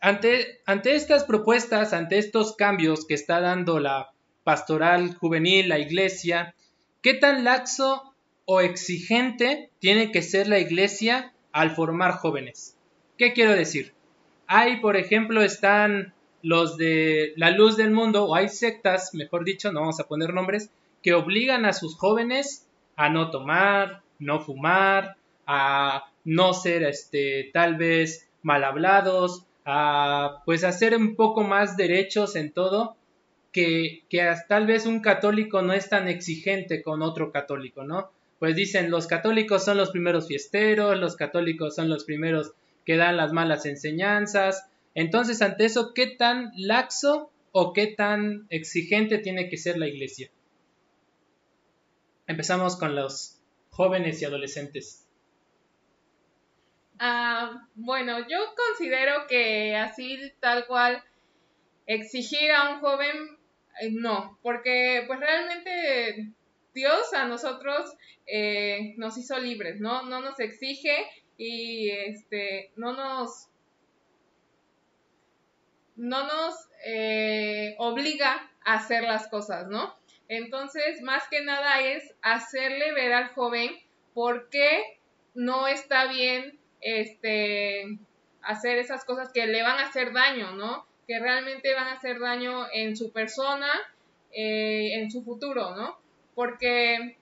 Ante, 0.00 0.60
ante 0.66 0.94
estas 0.94 1.24
propuestas, 1.24 1.92
ante 1.92 2.18
estos 2.18 2.56
cambios 2.56 3.06
que 3.06 3.14
está 3.14 3.40
dando 3.40 3.80
la 3.80 4.10
pastoral 4.44 5.14
juvenil, 5.14 5.68
la 5.68 5.78
iglesia, 5.78 6.54
¿qué 7.02 7.14
tan 7.14 7.44
laxo 7.44 8.14
o 8.46 8.60
exigente 8.60 9.70
tiene 9.78 10.10
que 10.10 10.22
ser 10.22 10.48
la 10.48 10.58
iglesia 10.58 11.32
al 11.52 11.70
formar 11.72 12.12
jóvenes? 12.12 12.75
¿Qué 13.18 13.32
quiero 13.32 13.52
decir? 13.52 13.94
Hay, 14.46 14.80
por 14.80 14.96
ejemplo, 14.96 15.42
están 15.42 16.12
los 16.42 16.76
de 16.76 17.32
la 17.36 17.50
luz 17.50 17.76
del 17.76 17.90
mundo, 17.90 18.24
o 18.26 18.34
hay 18.34 18.48
sectas, 18.48 19.14
mejor 19.14 19.44
dicho, 19.44 19.72
no 19.72 19.80
vamos 19.80 19.98
a 20.00 20.06
poner 20.06 20.34
nombres, 20.34 20.70
que 21.02 21.14
obligan 21.14 21.64
a 21.64 21.72
sus 21.72 21.96
jóvenes 21.96 22.66
a 22.94 23.08
no 23.08 23.30
tomar, 23.30 24.02
no 24.18 24.40
fumar, 24.40 25.16
a 25.46 26.10
no 26.24 26.52
ser 26.52 26.82
este 26.82 27.50
tal 27.52 27.76
vez 27.76 28.28
mal 28.42 28.64
hablados, 28.64 29.44
a 29.64 30.42
pues 30.44 30.62
hacer 30.62 30.96
un 30.96 31.16
poco 31.16 31.42
más 31.42 31.76
derechos 31.76 32.36
en 32.36 32.52
todo, 32.52 32.96
que, 33.50 34.02
que 34.10 34.30
tal 34.48 34.66
vez 34.66 34.86
un 34.86 35.00
católico 35.00 35.62
no 35.62 35.72
es 35.72 35.88
tan 35.88 36.08
exigente 36.08 36.82
con 36.82 37.02
otro 37.02 37.32
católico, 37.32 37.84
¿no? 37.84 38.10
Pues 38.38 38.54
dicen, 38.54 38.90
los 38.90 39.06
católicos 39.06 39.64
son 39.64 39.78
los 39.78 39.90
primeros 39.90 40.28
fiesteros, 40.28 40.98
los 40.98 41.16
católicos 41.16 41.74
son 41.74 41.88
los 41.88 42.04
primeros 42.04 42.52
que 42.86 42.96
dan 42.96 43.18
las 43.18 43.32
malas 43.32 43.66
enseñanzas, 43.66 44.70
entonces, 44.96 45.42
ante 45.42 45.66
eso, 45.66 45.92
¿qué 45.92 46.06
tan 46.06 46.52
laxo 46.56 47.30
o 47.52 47.74
qué 47.74 47.86
tan 47.86 48.46
exigente 48.48 49.18
tiene 49.18 49.50
que 49.50 49.58
ser 49.58 49.76
la 49.76 49.88
iglesia? 49.88 50.30
Empezamos 52.26 52.76
con 52.76 52.96
los 52.96 53.38
jóvenes 53.68 54.22
y 54.22 54.24
adolescentes. 54.24 55.06
Ah, 56.98 57.68
bueno, 57.74 58.20
yo 58.20 58.38
considero 58.56 59.26
que 59.28 59.76
así 59.76 60.18
tal 60.40 60.66
cual 60.66 61.04
exigir 61.84 62.50
a 62.50 62.70
un 62.70 62.80
joven, 62.80 63.36
eh, 63.82 63.90
no, 63.92 64.38
porque 64.42 65.04
pues 65.06 65.20
realmente 65.20 66.32
Dios 66.72 67.12
a 67.12 67.26
nosotros 67.26 67.92
eh, 68.26 68.94
nos 68.96 69.18
hizo 69.18 69.38
libres, 69.38 69.78
¿no? 69.78 70.04
No 70.04 70.22
nos 70.22 70.40
exige 70.40 71.06
y 71.38 71.90
este, 71.90 72.70
no 72.76 72.92
nos 72.92 73.48
no 75.96 76.26
nos 76.26 76.54
eh, 76.84 77.74
obliga 77.78 78.50
a 78.64 78.74
hacer 78.74 79.02
las 79.04 79.28
cosas, 79.28 79.66
¿no? 79.68 79.94
Entonces, 80.28 81.00
más 81.02 81.26
que 81.28 81.42
nada 81.42 81.80
es 81.80 82.14
hacerle 82.20 82.92
ver 82.92 83.12
al 83.12 83.28
joven 83.28 83.70
por 84.12 84.48
qué 84.50 84.98
no 85.34 85.68
está 85.68 86.06
bien 86.06 86.58
este, 86.80 87.98
hacer 88.42 88.78
esas 88.78 89.04
cosas 89.04 89.30
que 89.32 89.46
le 89.46 89.62
van 89.62 89.78
a 89.78 89.88
hacer 89.88 90.12
daño, 90.12 90.52
¿no? 90.52 90.86
Que 91.06 91.18
realmente 91.18 91.74
van 91.74 91.88
a 91.88 91.92
hacer 91.92 92.18
daño 92.18 92.66
en 92.72 92.96
su 92.96 93.12
persona, 93.12 93.68
eh, 94.32 94.94
en 94.94 95.10
su 95.10 95.22
futuro, 95.22 95.76
¿no? 95.76 95.98
Porque, 96.34 97.16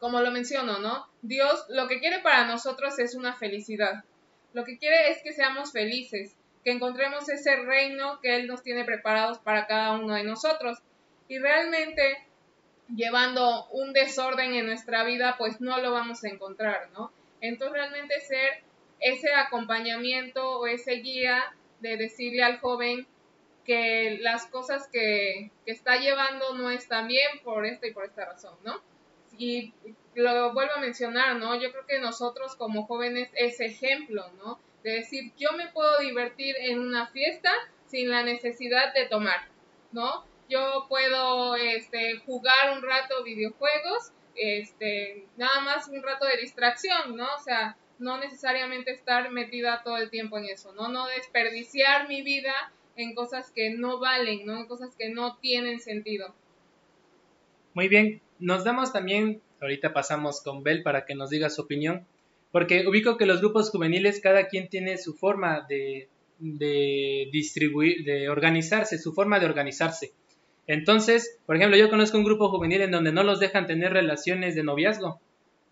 como 0.00 0.20
lo 0.20 0.32
menciono, 0.32 0.80
¿no? 0.80 1.06
Dios 1.22 1.66
lo 1.68 1.86
que 1.86 2.00
quiere 2.00 2.18
para 2.18 2.46
nosotros 2.46 2.98
es 2.98 3.14
una 3.14 3.34
felicidad. 3.34 4.04
Lo 4.52 4.64
que 4.64 4.78
quiere 4.78 5.10
es 5.10 5.22
que 5.22 5.32
seamos 5.32 5.70
felices 5.70 6.34
que 6.64 6.72
encontremos 6.72 7.28
ese 7.28 7.56
reino 7.56 8.20
que 8.20 8.36
Él 8.36 8.46
nos 8.46 8.62
tiene 8.62 8.84
preparados 8.84 9.38
para 9.38 9.66
cada 9.66 9.92
uno 9.92 10.14
de 10.14 10.24
nosotros. 10.24 10.78
Y 11.28 11.38
realmente 11.38 12.02
llevando 12.94 13.66
un 13.70 13.92
desorden 13.92 14.54
en 14.54 14.66
nuestra 14.66 15.04
vida, 15.04 15.36
pues 15.38 15.60
no 15.60 15.78
lo 15.78 15.92
vamos 15.92 16.24
a 16.24 16.28
encontrar, 16.28 16.90
¿no? 16.92 17.12
Entonces 17.40 17.74
realmente 17.74 18.20
ser 18.20 18.62
ese 18.98 19.32
acompañamiento 19.34 20.58
o 20.58 20.66
ese 20.66 20.94
guía 20.94 21.54
de 21.80 21.96
decirle 21.96 22.42
al 22.42 22.58
joven 22.58 23.06
que 23.64 24.18
las 24.20 24.46
cosas 24.46 24.88
que, 24.88 25.50
está 25.66 25.96
llevando 25.96 26.54
no 26.54 26.70
están 26.70 27.06
bien 27.06 27.40
por 27.44 27.64
esta 27.64 27.86
y 27.86 27.92
por 27.92 28.04
esta 28.04 28.24
razón, 28.24 28.56
¿no? 28.64 28.82
Y 29.40 29.72
lo 30.14 30.52
vuelvo 30.52 30.72
a 30.76 30.80
mencionar, 30.80 31.36
¿no? 31.36 31.58
Yo 31.60 31.72
creo 31.72 31.86
que 31.86 31.98
nosotros 31.98 32.56
como 32.56 32.86
jóvenes 32.86 33.30
ese 33.34 33.66
ejemplo, 33.66 34.30
¿no? 34.38 34.58
de 34.82 34.92
decir, 34.92 35.32
yo 35.38 35.52
me 35.52 35.68
puedo 35.68 35.98
divertir 36.00 36.56
en 36.58 36.80
una 36.80 37.06
fiesta 37.08 37.50
sin 37.86 38.10
la 38.10 38.22
necesidad 38.22 38.94
de 38.94 39.06
tomar, 39.06 39.48
¿no? 39.92 40.24
Yo 40.48 40.86
puedo 40.88 41.54
este, 41.56 42.18
jugar 42.20 42.76
un 42.76 42.82
rato 42.82 43.22
videojuegos, 43.22 44.12
este, 44.34 45.26
nada 45.36 45.60
más 45.60 45.88
un 45.88 46.02
rato 46.02 46.24
de 46.24 46.38
distracción, 46.38 47.16
¿no? 47.16 47.26
O 47.36 47.42
sea, 47.42 47.76
no 47.98 48.18
necesariamente 48.18 48.92
estar 48.92 49.30
metida 49.30 49.82
todo 49.84 49.98
el 49.98 50.10
tiempo 50.10 50.38
en 50.38 50.46
eso, 50.46 50.72
¿no? 50.72 50.88
No 50.88 51.06
desperdiciar 51.06 52.08
mi 52.08 52.22
vida 52.22 52.72
en 52.96 53.14
cosas 53.14 53.50
que 53.50 53.70
no 53.70 53.98
valen, 53.98 54.46
¿no? 54.46 54.56
En 54.56 54.66
cosas 54.66 54.94
que 54.96 55.10
no 55.10 55.36
tienen 55.36 55.80
sentido. 55.80 56.34
Muy 57.74 57.88
bien, 57.88 58.20
nos 58.40 58.64
damos 58.64 58.92
también, 58.92 59.40
ahorita 59.60 59.92
pasamos 59.92 60.42
con 60.42 60.62
Bel 60.62 60.82
para 60.82 61.04
que 61.04 61.14
nos 61.14 61.30
diga 61.30 61.50
su 61.50 61.62
opinión, 61.62 62.06
porque 62.52 62.86
ubico 62.86 63.16
que 63.16 63.26
los 63.26 63.40
grupos 63.40 63.70
juveniles, 63.70 64.20
cada 64.20 64.48
quien 64.48 64.68
tiene 64.68 64.98
su 64.98 65.14
forma 65.14 65.66
de, 65.68 66.08
distribuir, 66.38 68.04
de 68.04 68.28
organizarse, 68.28 68.98
su 68.98 69.12
forma 69.12 69.38
de 69.38 69.46
organizarse. 69.46 70.12
Entonces, 70.66 71.38
por 71.46 71.56
ejemplo, 71.56 71.76
yo 71.76 71.90
conozco 71.90 72.18
un 72.18 72.24
grupo 72.24 72.48
juvenil 72.48 72.82
en 72.82 72.90
donde 72.90 73.12
no 73.12 73.22
los 73.22 73.40
dejan 73.40 73.66
tener 73.66 73.92
relaciones 73.92 74.54
de 74.54 74.62
noviazgo, 74.62 75.20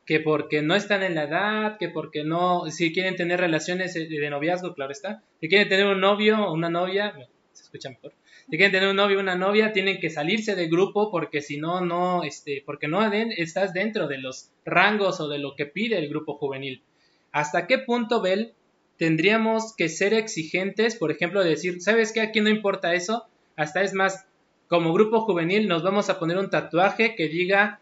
que 0.05 0.21
porque 0.21 0.63
no 0.63 0.75
están 0.75 1.03
en 1.03 1.15
la 1.15 1.25
edad, 1.25 1.77
que 1.79 1.89
porque 1.89 2.25
no, 2.25 2.71
si 2.71 2.93
quieren 2.93 3.17
tener 3.17 3.41
relaciones 3.41 3.95
de 3.95 4.31
noviazgo, 4.31 4.75
claro 4.75 4.93
está, 4.93 5.23
si 5.41 5.49
quieren 5.49 5.69
tener 5.69 5.87
un 5.87 6.01
novio 6.01 6.43
o 6.43 6.53
una 6.53 6.71
novia, 6.71 7.15
se 7.53 7.65
escucha 7.65 7.91
mejor, 7.91 8.13
si 8.51 8.57
quieren 8.57 8.73
tener 8.73 8.89
un 8.89 8.97
novio 8.97 9.19
o 9.19 9.21
una 9.21 9.35
novia, 9.35 9.73
tienen 9.73 10.01
que 10.01 10.09
salirse 10.09 10.55
del 10.55 10.71
grupo 10.71 11.11
porque 11.11 11.43
si 11.43 11.59
no, 11.59 11.83
no, 11.83 12.23
este, 12.25 12.63
porque 12.65 12.89
no 12.89 13.03
estás 13.13 13.75
dentro 13.75 14.09
de 14.09 14.19
los 14.19 14.51
rangos 14.65 15.21
o 15.21 15.29
de 15.29 15.39
lo 15.39 15.55
que 15.55 15.67
pide 15.67 15.99
el 15.99 16.09
grupo 16.09 16.39
juvenil. 16.39 16.83
¿Hasta 17.31 17.67
qué 17.67 17.79
punto, 17.79 18.23
Bel, 18.23 18.55
tendríamos 18.97 19.75
que 19.77 19.91
ser 19.91 20.15
exigentes, 20.15 20.97
por 20.97 21.11
ejemplo, 21.11 21.45
decir, 21.45 21.83
¿sabes 21.83 22.13
qué? 22.13 22.23
Aquí 22.23 22.41
no 22.41 22.49
importa 22.49 22.95
eso, 22.95 23.27
hasta 23.57 23.83
es 23.83 23.93
más, 23.93 24.27
como 24.67 24.95
grupo 24.95 25.21
juvenil 25.21 25.69
nos 25.69 25.83
vamos 25.83 26.09
a 26.09 26.19
poner 26.19 26.39
un 26.39 26.49
tatuaje 26.49 27.15
que 27.17 27.29
diga 27.29 27.81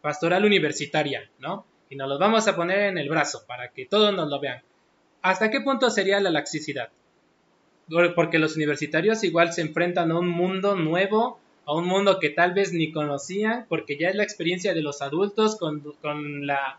pastoral 0.00 0.46
universitaria, 0.46 1.30
¿no? 1.38 1.66
Y 1.90 1.96
nos 1.96 2.08
lo 2.08 2.18
vamos 2.18 2.48
a 2.48 2.56
poner 2.56 2.84
en 2.84 2.96
el 2.96 3.10
brazo 3.10 3.44
para 3.46 3.68
que 3.68 3.84
todos 3.84 4.14
nos 4.14 4.30
lo 4.30 4.40
vean. 4.40 4.62
¿Hasta 5.20 5.50
qué 5.50 5.60
punto 5.60 5.90
sería 5.90 6.20
la 6.20 6.30
laxicidad? 6.30 6.88
Porque 8.14 8.38
los 8.38 8.56
universitarios 8.56 9.24
igual 9.24 9.52
se 9.52 9.62
enfrentan 9.62 10.10
a 10.10 10.18
un 10.18 10.28
mundo 10.28 10.76
nuevo, 10.76 11.40
a 11.66 11.74
un 11.74 11.86
mundo 11.86 12.18
que 12.18 12.30
tal 12.30 12.52
vez 12.52 12.72
ni 12.72 12.92
conocían, 12.92 13.66
porque 13.68 13.96
ya 13.98 14.08
es 14.08 14.14
la 14.14 14.22
experiencia 14.22 14.74
de 14.74 14.82
los 14.82 15.02
adultos 15.02 15.56
con, 15.56 15.80
con 16.00 16.46
la 16.46 16.78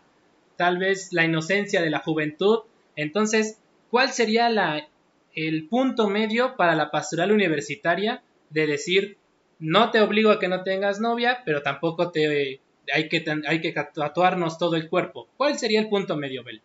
tal 0.55 0.77
vez 0.77 1.11
la 1.11 1.25
inocencia 1.25 1.81
de 1.81 1.89
la 1.89 1.99
juventud. 1.99 2.59
Entonces, 2.95 3.59
¿cuál 3.89 4.11
sería 4.11 4.49
la, 4.49 4.87
el 5.35 5.67
punto 5.67 6.07
medio 6.07 6.55
para 6.55 6.75
la 6.75 6.91
pastoral 6.91 7.31
universitaria 7.31 8.21
de 8.49 8.67
decir, 8.67 9.17
no 9.59 9.91
te 9.91 10.01
obligo 10.01 10.31
a 10.31 10.39
que 10.39 10.47
no 10.47 10.63
tengas 10.63 10.99
novia, 10.99 11.39
pero 11.45 11.61
tampoco 11.61 12.11
te 12.11 12.59
hay 12.93 13.09
que, 13.09 13.23
hay 13.47 13.61
que 13.61 13.71
tatuarnos 13.71 14.57
todo 14.57 14.75
el 14.75 14.89
cuerpo? 14.89 15.27
¿Cuál 15.37 15.57
sería 15.57 15.79
el 15.79 15.89
punto 15.89 16.15
medio, 16.15 16.43
Bel? 16.43 16.61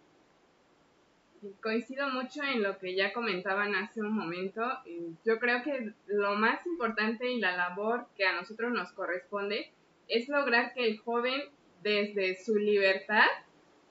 Coincido 1.60 2.08
mucho 2.08 2.42
en 2.42 2.62
lo 2.62 2.78
que 2.78 2.94
ya 2.94 3.12
comentaban 3.12 3.74
hace 3.74 4.00
un 4.00 4.14
momento. 4.14 4.62
Yo 5.24 5.38
creo 5.38 5.62
que 5.62 5.92
lo 6.06 6.34
más 6.34 6.64
importante 6.66 7.30
y 7.30 7.40
la 7.40 7.56
labor 7.56 8.06
que 8.16 8.26
a 8.26 8.34
nosotros 8.34 8.72
nos 8.72 8.92
corresponde 8.92 9.70
es 10.08 10.28
lograr 10.28 10.72
que 10.74 10.86
el 10.86 10.98
joven 10.98 11.42
desde 11.82 12.36
su 12.36 12.56
libertad 12.56 13.26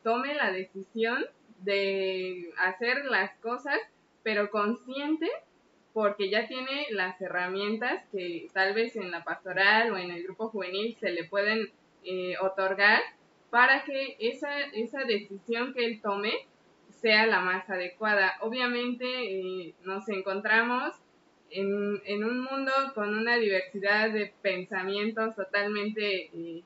tome 0.04 0.34
la 0.36 0.52
decisión 0.52 1.26
de 1.60 2.52
hacer 2.58 3.06
las 3.06 3.36
cosas, 3.38 3.80
pero 4.24 4.50
consciente 4.50 5.30
porque 5.94 6.30
ya 6.30 6.48
tiene 6.48 6.88
las 6.92 7.20
herramientas 7.22 8.04
que 8.12 8.50
tal 8.54 8.74
vez 8.74 8.98
en 8.98 9.12
la 9.12 9.24
pastoral 9.24 9.94
o 9.94 9.98
en 9.98 10.12
el 10.12 10.24
grupo 10.24 10.50
juvenil 10.50 10.96
se 11.00 11.12
le 11.12 11.24
pueden 11.24 11.72
eh, 12.04 12.36
otorgar 12.42 13.02
para 13.50 13.86
que 13.86 14.18
esa, 14.20 14.60
esa 14.74 15.06
decisión 15.06 15.74
que 15.74 15.86
él 15.86 16.02
tome 16.02 16.34
sea 17.06 17.28
la 17.28 17.40
más 17.40 17.70
adecuada. 17.70 18.34
Obviamente 18.42 19.06
eh, 19.06 19.76
nos 19.84 20.10
encontramos 20.10 20.96
en, 21.52 22.24
un 22.24 22.42
mundo 22.42 22.72
con 22.96 23.16
una 23.16 23.38
diversidad 23.38 24.10
de 24.10 24.34
pensamientos 24.42 25.36
totalmente, 25.36 26.32
eh, 26.34 26.64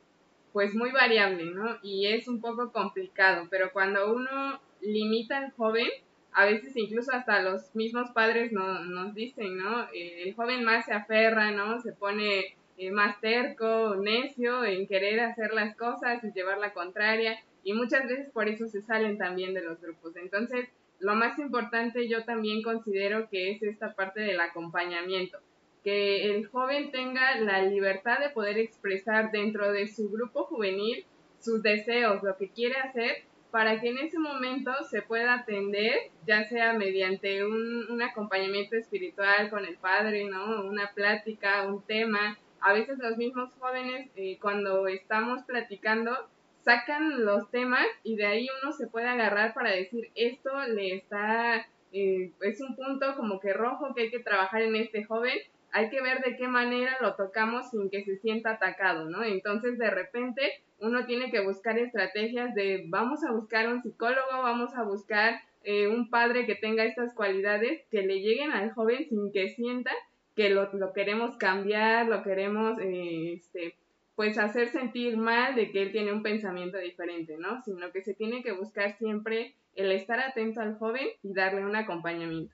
pues 0.53 0.73
muy 0.75 0.91
variable, 0.91 1.43
¿no? 1.43 1.77
Y 1.83 2.07
es 2.07 2.29
un 2.29 2.39
poco 2.39 2.71
complicado, 2.71 3.47
pero 3.51 3.73
cuando 3.73 4.15
uno 4.15 4.61
limita 4.79 5.39
al 5.39 5.51
joven, 5.51 5.89
a 6.31 6.45
veces 6.45 6.71
incluso 6.77 7.11
hasta 7.11 7.41
los 7.41 7.75
mismos 7.75 8.11
padres 8.11 8.53
no, 8.53 8.85
nos 8.85 9.13
dicen, 9.13 9.57
¿no? 9.57 9.89
Eh, 9.93 10.23
el 10.23 10.35
joven 10.35 10.63
más 10.63 10.85
se 10.85 10.93
aferra, 10.93 11.51
¿no? 11.51 11.81
Se 11.81 11.91
pone 11.91 12.55
más 12.93 13.19
terco, 13.19 13.97
necio 13.97 14.63
en 14.63 14.87
querer 14.87 15.19
hacer 15.19 15.53
las 15.53 15.75
cosas 15.75 16.23
y 16.23 16.31
llevar 16.31 16.59
la 16.59 16.71
contraria 16.71 17.37
y 17.69 17.73
muchas 17.73 18.07
veces 18.07 18.31
por 18.31 18.49
eso 18.49 18.67
se 18.67 18.81
salen 18.81 19.19
también 19.19 19.53
de 19.53 19.61
los 19.61 19.79
grupos. 19.79 20.15
Entonces, 20.15 20.69
lo 20.97 21.13
más 21.13 21.37
importante 21.37 22.07
yo 22.07 22.23
también 22.23 22.63
considero 22.63 23.29
que 23.29 23.51
es 23.51 23.61
esta 23.61 23.93
parte 23.93 24.21
del 24.21 24.39
acompañamiento, 24.39 25.37
que 25.83 26.31
el 26.31 26.47
joven 26.47 26.89
tenga 26.89 27.35
la 27.41 27.61
libertad 27.61 28.17
de 28.21 28.31
poder 28.31 28.57
expresar 28.57 29.29
dentro 29.29 29.71
de 29.71 29.87
su 29.87 30.09
grupo 30.09 30.45
juvenil 30.45 31.05
sus 31.39 31.61
deseos, 31.61 32.23
lo 32.23 32.37
que 32.37 32.49
quiere 32.49 32.75
hacer, 32.77 33.23
para 33.51 33.79
que 33.79 33.89
en 33.89 33.99
ese 33.99 34.17
momento 34.17 34.71
se 34.89 35.03
pueda 35.03 35.35
atender, 35.35 36.09
ya 36.25 36.45
sea 36.45 36.73
mediante 36.73 37.45
un, 37.45 37.85
un 37.91 38.01
acompañamiento 38.01 38.77
espiritual 38.77 39.51
con 39.51 39.63
el 39.63 39.77
padre, 39.77 40.25
¿no? 40.25 40.63
Una 40.63 40.91
plática, 40.95 41.67
un 41.67 41.83
tema. 41.83 42.35
A 42.61 42.73
veces 42.73 42.97
los 42.97 43.15
mismos 43.17 43.53
jóvenes, 43.59 44.09
eh, 44.15 44.39
cuando 44.41 44.87
estamos 44.87 45.43
platicando, 45.43 46.17
sacan 46.63 47.25
los 47.25 47.49
temas 47.51 47.85
y 48.03 48.15
de 48.15 48.25
ahí 48.25 48.47
uno 48.61 48.71
se 48.71 48.87
puede 48.87 49.07
agarrar 49.07 49.53
para 49.53 49.71
decir 49.71 50.09
esto 50.15 50.51
le 50.67 50.95
está, 50.95 51.67
eh, 51.93 52.31
es 52.41 52.61
un 52.61 52.75
punto 52.75 53.15
como 53.15 53.39
que 53.39 53.53
rojo 53.53 53.93
que 53.95 54.03
hay 54.03 54.09
que 54.11 54.19
trabajar 54.19 54.61
en 54.61 54.75
este 54.75 55.03
joven, 55.03 55.37
hay 55.71 55.89
que 55.89 56.01
ver 56.01 56.21
de 56.21 56.35
qué 56.35 56.47
manera 56.47 56.97
lo 57.01 57.15
tocamos 57.15 57.69
sin 57.69 57.89
que 57.89 58.03
se 58.03 58.17
sienta 58.17 58.51
atacado, 58.51 59.09
¿no? 59.09 59.23
Entonces 59.23 59.77
de 59.77 59.89
repente 59.89 60.61
uno 60.79 61.05
tiene 61.05 61.31
que 61.31 61.41
buscar 61.41 61.77
estrategias 61.77 62.55
de 62.55 62.85
vamos 62.87 63.23
a 63.23 63.31
buscar 63.31 63.67
un 63.67 63.81
psicólogo, 63.81 64.41
vamos 64.41 64.73
a 64.75 64.83
buscar 64.83 65.41
eh, 65.63 65.87
un 65.87 66.09
padre 66.09 66.45
que 66.45 66.55
tenga 66.55 66.85
estas 66.85 67.13
cualidades 67.13 67.81
que 67.91 68.01
le 68.01 68.21
lleguen 68.21 68.51
al 68.51 68.71
joven 68.71 69.07
sin 69.09 69.31
que 69.31 69.49
sienta 69.49 69.91
que 70.35 70.49
lo, 70.49 70.71
lo 70.73 70.93
queremos 70.93 71.35
cambiar, 71.37 72.07
lo 72.07 72.23
queremos 72.23 72.79
eh, 72.79 73.33
este, 73.33 73.75
pues 74.19 74.37
hacer 74.37 74.69
sentir 74.73 75.15
mal 75.15 75.55
de 75.55 75.71
que 75.71 75.81
él 75.81 75.93
tiene 75.93 76.11
un 76.11 76.21
pensamiento 76.21 76.77
diferente, 76.77 77.37
¿no? 77.37 77.63
Sino 77.63 77.89
que 77.93 78.01
se 78.01 78.13
tiene 78.13 78.43
que 78.43 78.51
buscar 78.51 78.97
siempre 78.97 79.55
el 79.75 79.93
estar 79.93 80.19
atento 80.19 80.59
al 80.59 80.77
joven 80.77 81.07
y 81.23 81.33
darle 81.33 81.63
un 81.63 81.73
acompañamiento. 81.73 82.53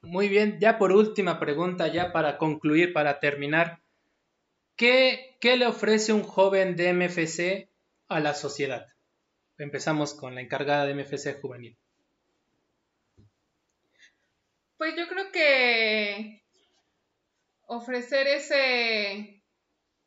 Muy 0.00 0.30
bien, 0.30 0.58
ya 0.60 0.78
por 0.78 0.92
última 0.92 1.38
pregunta, 1.38 1.88
ya 1.88 2.10
para 2.10 2.38
concluir, 2.38 2.94
para 2.94 3.20
terminar, 3.20 3.80
¿qué, 4.76 5.36
qué 5.42 5.58
le 5.58 5.66
ofrece 5.66 6.14
un 6.14 6.22
joven 6.22 6.74
de 6.74 6.94
MFC 6.94 7.68
a 8.08 8.20
la 8.20 8.32
sociedad? 8.32 8.86
Empezamos 9.58 10.14
con 10.14 10.36
la 10.36 10.40
encargada 10.40 10.86
de 10.86 10.94
MFC 10.94 11.38
juvenil. 11.38 11.76
Pues 14.78 14.96
yo 14.96 15.06
creo 15.06 15.30
que 15.30 16.42
ofrecer 17.66 18.26
ese 18.26 19.35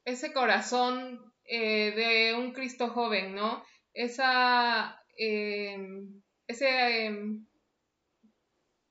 ese 0.09 0.33
corazón 0.33 1.33
eh, 1.45 1.91
de 1.91 2.35
un 2.35 2.51
Cristo 2.53 2.89
joven, 2.89 3.35
¿no? 3.35 3.63
Esa, 3.93 5.01
em, 5.17 6.21
ese, 6.47 7.05
em, 7.05 7.45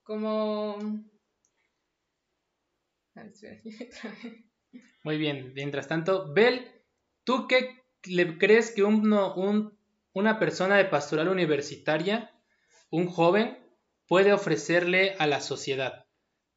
como... 0.02 0.78
Muy 5.04 5.18
bien, 5.18 5.52
mientras 5.54 5.88
tanto, 5.88 6.33
Bel, 6.33 6.70
¿tú 7.24 7.46
qué 7.48 7.83
le 8.04 8.38
crees 8.38 8.70
que 8.70 8.85
un, 8.85 9.78
una 10.12 10.38
persona 10.38 10.76
de 10.76 10.85
pastoral 10.85 11.28
universitaria, 11.28 12.33
un 12.90 13.07
joven, 13.07 13.59
puede 14.07 14.33
ofrecerle 14.33 15.16
a 15.18 15.26
la 15.26 15.40
sociedad? 15.40 16.07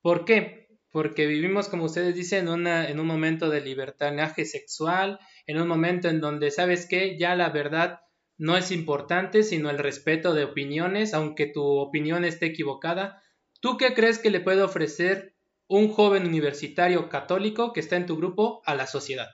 ¿Por 0.02 0.26
qué? 0.26 0.61
Porque 0.92 1.26
vivimos, 1.26 1.70
como 1.70 1.86
ustedes 1.86 2.16
dicen, 2.16 2.48
en 2.48 3.00
un 3.00 3.08
momento 3.08 3.50
de 3.50 3.62
libertinaje 3.62 4.46
sexual, 4.46 5.20
en 5.48 5.60
un 5.62 5.68
momento 5.68 6.10
en 6.10 6.20
donde, 6.20 6.52
¿sabes 6.52 6.86
qué? 6.88 7.18
Ya 7.18 7.36
la 7.36 7.50
verdad 7.50 8.02
no 8.38 8.58
es 8.58 8.72
importante, 8.72 9.44
sino 9.44 9.70
el 9.70 9.78
respeto 9.78 10.34
de 10.34 10.44
opiniones, 10.44 11.14
aunque 11.14 11.48
tu 11.48 11.64
opinión 11.64 12.26
esté 12.26 12.48
equivocada. 12.48 13.24
¿Tú 13.62 13.78
qué 13.78 13.94
crees 13.94 14.20
que 14.20 14.32
le 14.32 14.42
puede 14.42 14.64
ofrecer 14.64 15.36
un 15.68 15.88
joven 15.90 16.26
universitario 16.26 17.08
católico 17.08 17.72
que 17.72 17.80
está 17.80 17.96
en 17.96 18.06
tu 18.06 18.18
grupo 18.18 18.62
a 18.66 18.76
la 18.76 18.88
sociedad? 18.88 19.30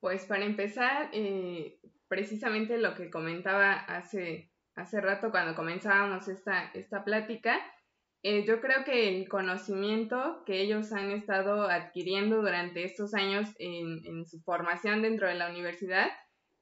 Pues 0.00 0.24
para 0.24 0.46
empezar, 0.46 1.10
eh, 1.12 1.78
precisamente 2.08 2.78
lo 2.78 2.94
que 2.94 3.10
comentaba 3.10 3.74
hace, 3.74 4.50
hace 4.74 5.00
rato 5.00 5.30
cuando 5.30 5.54
comenzábamos 5.54 6.26
esta, 6.26 6.70
esta 6.72 7.04
plática, 7.04 7.60
eh, 8.22 8.44
yo 8.46 8.60
creo 8.60 8.84
que 8.84 9.08
el 9.08 9.28
conocimiento 9.28 10.42
que 10.44 10.60
ellos 10.60 10.92
han 10.92 11.10
estado 11.10 11.70
adquiriendo 11.70 12.42
durante 12.42 12.84
estos 12.84 13.14
años 13.14 13.48
en, 13.58 14.26
su 14.26 14.40
formación 14.42 15.00
dentro 15.00 15.26
de 15.26 15.36
la 15.36 15.48
universidad 15.48 16.08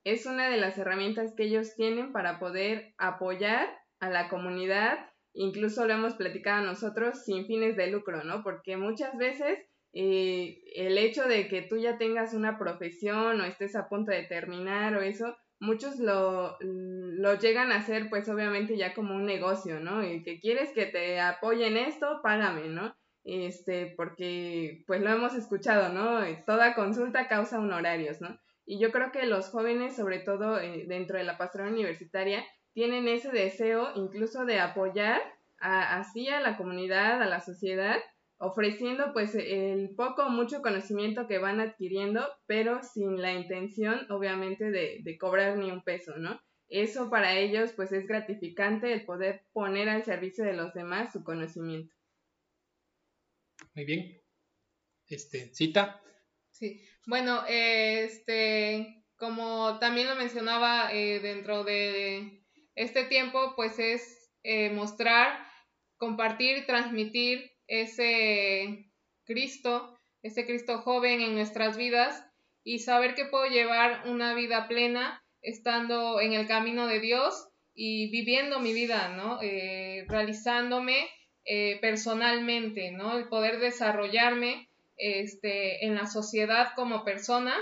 es 0.04 0.26
una 0.26 0.48
de 0.48 0.56
las 0.56 0.78
herramientas 0.78 1.34
que 1.36 1.44
ellos 1.44 1.74
tienen 1.74 2.12
para 2.12 2.38
poder 2.38 2.94
apoyar 2.96 3.68
a 3.98 4.08
la 4.08 4.28
comunidad, 4.28 5.10
incluso 5.32 5.84
lo 5.84 5.94
hemos 5.94 6.14
platicado 6.14 6.64
nosotros 6.64 7.24
sin 7.24 7.46
fines 7.46 7.76
de 7.76 7.88
lucro, 7.88 8.22
¿no? 8.22 8.44
Porque 8.44 8.76
muchas 8.76 9.16
veces 9.18 9.58
eh, 9.92 10.62
el 10.76 10.96
hecho 10.96 11.24
de 11.24 11.48
que 11.48 11.62
tú 11.62 11.76
ya 11.78 11.98
tengas 11.98 12.34
una 12.34 12.56
profesión 12.56 13.40
o 13.40 13.44
estés 13.44 13.74
a 13.74 13.88
punto 13.88 14.12
de 14.12 14.22
terminar 14.22 14.94
o 14.94 15.02
eso, 15.02 15.36
muchos 15.60 15.98
lo, 15.98 16.56
lo 16.60 17.34
llegan 17.34 17.72
a 17.72 17.76
hacer 17.76 18.08
pues 18.10 18.28
obviamente 18.28 18.76
ya 18.76 18.94
como 18.94 19.14
un 19.14 19.26
negocio, 19.26 19.80
¿no? 19.80 20.04
Y 20.04 20.22
que 20.22 20.40
quieres 20.40 20.72
que 20.72 20.86
te 20.86 21.20
apoyen 21.20 21.76
esto, 21.76 22.20
págame, 22.22 22.68
¿no? 22.68 22.94
este, 23.28 23.92
porque 23.94 24.84
pues 24.86 25.02
lo 25.02 25.10
hemos 25.10 25.34
escuchado, 25.34 25.90
¿no? 25.90 26.20
Toda 26.46 26.74
consulta 26.74 27.28
causa 27.28 27.58
honorarios, 27.58 28.22
¿no? 28.22 28.38
Y 28.64 28.80
yo 28.80 28.90
creo 28.90 29.12
que 29.12 29.26
los 29.26 29.50
jóvenes, 29.50 29.96
sobre 29.96 30.20
todo 30.20 30.58
eh, 30.58 30.84
dentro 30.88 31.18
de 31.18 31.24
la 31.24 31.36
pastoral 31.36 31.72
universitaria, 31.72 32.42
tienen 32.72 33.06
ese 33.06 33.30
deseo 33.30 33.90
incluso 33.96 34.46
de 34.46 34.60
apoyar 34.60 35.20
así 35.58 36.28
a 36.28 36.40
la 36.40 36.56
comunidad, 36.56 37.20
a 37.20 37.26
la 37.26 37.40
sociedad, 37.40 37.96
ofreciendo 38.38 39.12
pues 39.12 39.34
el 39.34 39.90
poco 39.96 40.22
o 40.22 40.30
mucho 40.30 40.62
conocimiento 40.62 41.26
que 41.26 41.38
van 41.38 41.60
adquiriendo, 41.60 42.26
pero 42.46 42.82
sin 42.82 43.20
la 43.20 43.32
intención 43.32 44.10
obviamente 44.10 44.70
de, 44.70 45.00
de, 45.02 45.18
cobrar 45.18 45.58
ni 45.58 45.70
un 45.70 45.82
peso, 45.82 46.16
¿no? 46.16 46.40
Eso 46.68 47.10
para 47.10 47.36
ellos 47.36 47.72
pues 47.72 47.92
es 47.92 48.06
gratificante 48.06 48.92
el 48.92 49.04
poder 49.04 49.42
poner 49.52 49.88
al 49.88 50.04
servicio 50.04 50.44
de 50.44 50.52
los 50.52 50.72
demás 50.74 51.12
su 51.12 51.24
conocimiento. 51.24 51.94
Muy 53.74 53.84
bien. 53.84 54.22
Este, 55.08 55.54
cita. 55.54 56.00
Sí, 56.50 56.84
bueno, 57.06 57.44
este, 57.48 59.04
como 59.16 59.78
también 59.78 60.08
lo 60.08 60.16
mencionaba 60.16 60.92
eh, 60.92 61.20
dentro 61.20 61.64
de 61.64 62.44
este 62.74 63.04
tiempo, 63.04 63.54
pues 63.56 63.78
es 63.78 64.32
eh, 64.42 64.70
mostrar, 64.70 65.38
compartir, 65.96 66.66
transmitir 66.66 67.50
ese 67.68 68.86
Cristo, 69.24 69.96
ese 70.22 70.46
Cristo 70.46 70.78
joven 70.78 71.20
en 71.20 71.34
nuestras 71.34 71.76
vidas 71.76 72.24
y 72.64 72.80
saber 72.80 73.14
que 73.14 73.26
puedo 73.26 73.46
llevar 73.46 74.08
una 74.08 74.34
vida 74.34 74.66
plena 74.66 75.22
estando 75.42 76.20
en 76.20 76.32
el 76.32 76.48
camino 76.48 76.86
de 76.86 77.00
Dios 77.00 77.48
y 77.74 78.10
viviendo 78.10 78.58
mi 78.58 78.72
vida, 78.72 79.08
¿no? 79.16 79.38
Eh, 79.40 80.04
realizándome 80.08 81.06
eh, 81.44 81.78
personalmente, 81.80 82.90
¿no? 82.90 83.16
El 83.16 83.28
poder 83.28 83.60
desarrollarme 83.60 84.68
este, 84.96 85.86
en 85.86 85.94
la 85.94 86.06
sociedad 86.06 86.70
como 86.74 87.04
persona 87.04 87.54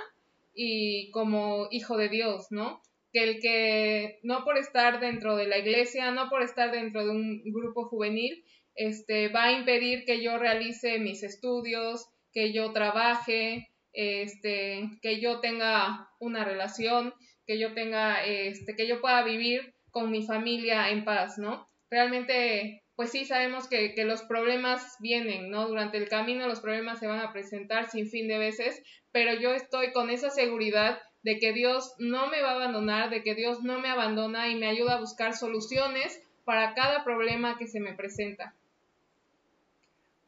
y 0.55 1.11
como 1.11 1.69
hijo 1.71 1.99
de 1.99 2.09
Dios, 2.09 2.47
¿no? 2.51 2.81
Que 3.13 3.25
el 3.25 3.41
que 3.41 4.19
no 4.23 4.45
por 4.45 4.57
estar 4.57 5.01
dentro 5.01 5.37
de 5.37 5.47
la 5.47 5.59
iglesia, 5.59 6.11
no 6.13 6.31
por 6.31 6.43
estar 6.43 6.71
dentro 6.73 7.05
de 7.05 7.11
un 7.11 7.43
grupo 7.45 7.85
juvenil, 7.89 8.43
este, 8.77 9.29
va 9.29 9.45
a 9.45 9.53
impedir 9.53 10.05
que 10.05 10.23
yo 10.23 10.39
realice 10.39 10.99
mis 10.99 11.23
estudios, 11.23 12.07
que 12.33 12.53
yo 12.53 12.73
trabaje, 12.73 13.69
este, 13.93 14.91
que 15.03 15.21
yo 15.21 15.41
tenga 15.41 16.09
una 16.21 16.45
relación, 16.45 17.15
que 17.47 17.59
yo 17.59 17.75
tenga, 17.75 18.25
este, 18.25 18.77
que 18.77 18.87
yo 18.87 19.01
pueda 19.01 19.23
vivir 19.23 19.75
con 19.91 20.11
mi 20.11 20.27
familia 20.27 20.91
en 20.91 21.05
paz, 21.05 21.39
¿no? 21.39 21.69
Realmente 21.91 22.83
pues 22.97 23.11
sí 23.11 23.27
sabemos 23.27 23.69
que, 23.69 23.95
los 24.05 24.23
problemas 24.23 24.97
vienen, 25.01 25.51
¿no? 25.51 25.69
Durante 25.69 25.99
el 25.99 26.09
camino 26.09 26.49
los 26.49 26.61
problemas 26.61 26.99
se 26.99 27.07
van 27.07 27.21
a 27.21 27.31
presentar 27.31 27.91
sin 27.91 28.09
fin 28.09 28.27
de 28.27 28.39
veces, 28.39 28.83
pero 29.13 29.39
yo 29.39 29.53
estoy 29.53 29.93
con 29.93 30.09
esa 30.09 30.31
seguridad 30.31 30.99
de 31.23 31.39
que 31.39 31.53
Dios 31.53 31.95
no 31.99 32.29
me 32.29 32.41
va 32.41 32.53
a 32.53 32.55
abandonar, 32.55 33.11
de 33.11 33.23
que 33.23 33.35
Dios 33.35 33.63
no 33.63 33.81
me 33.81 33.91
abandona 33.91 34.49
y 34.49 34.55
me 34.55 34.67
ayuda 34.67 34.95
a 34.95 35.01
buscar 35.01 35.37
soluciones 35.37 36.23
para 36.45 36.73
cada 36.73 37.05
problema 37.05 37.59
que 37.59 37.67
se 37.67 37.81
me 37.81 37.93
presenta. 37.93 38.55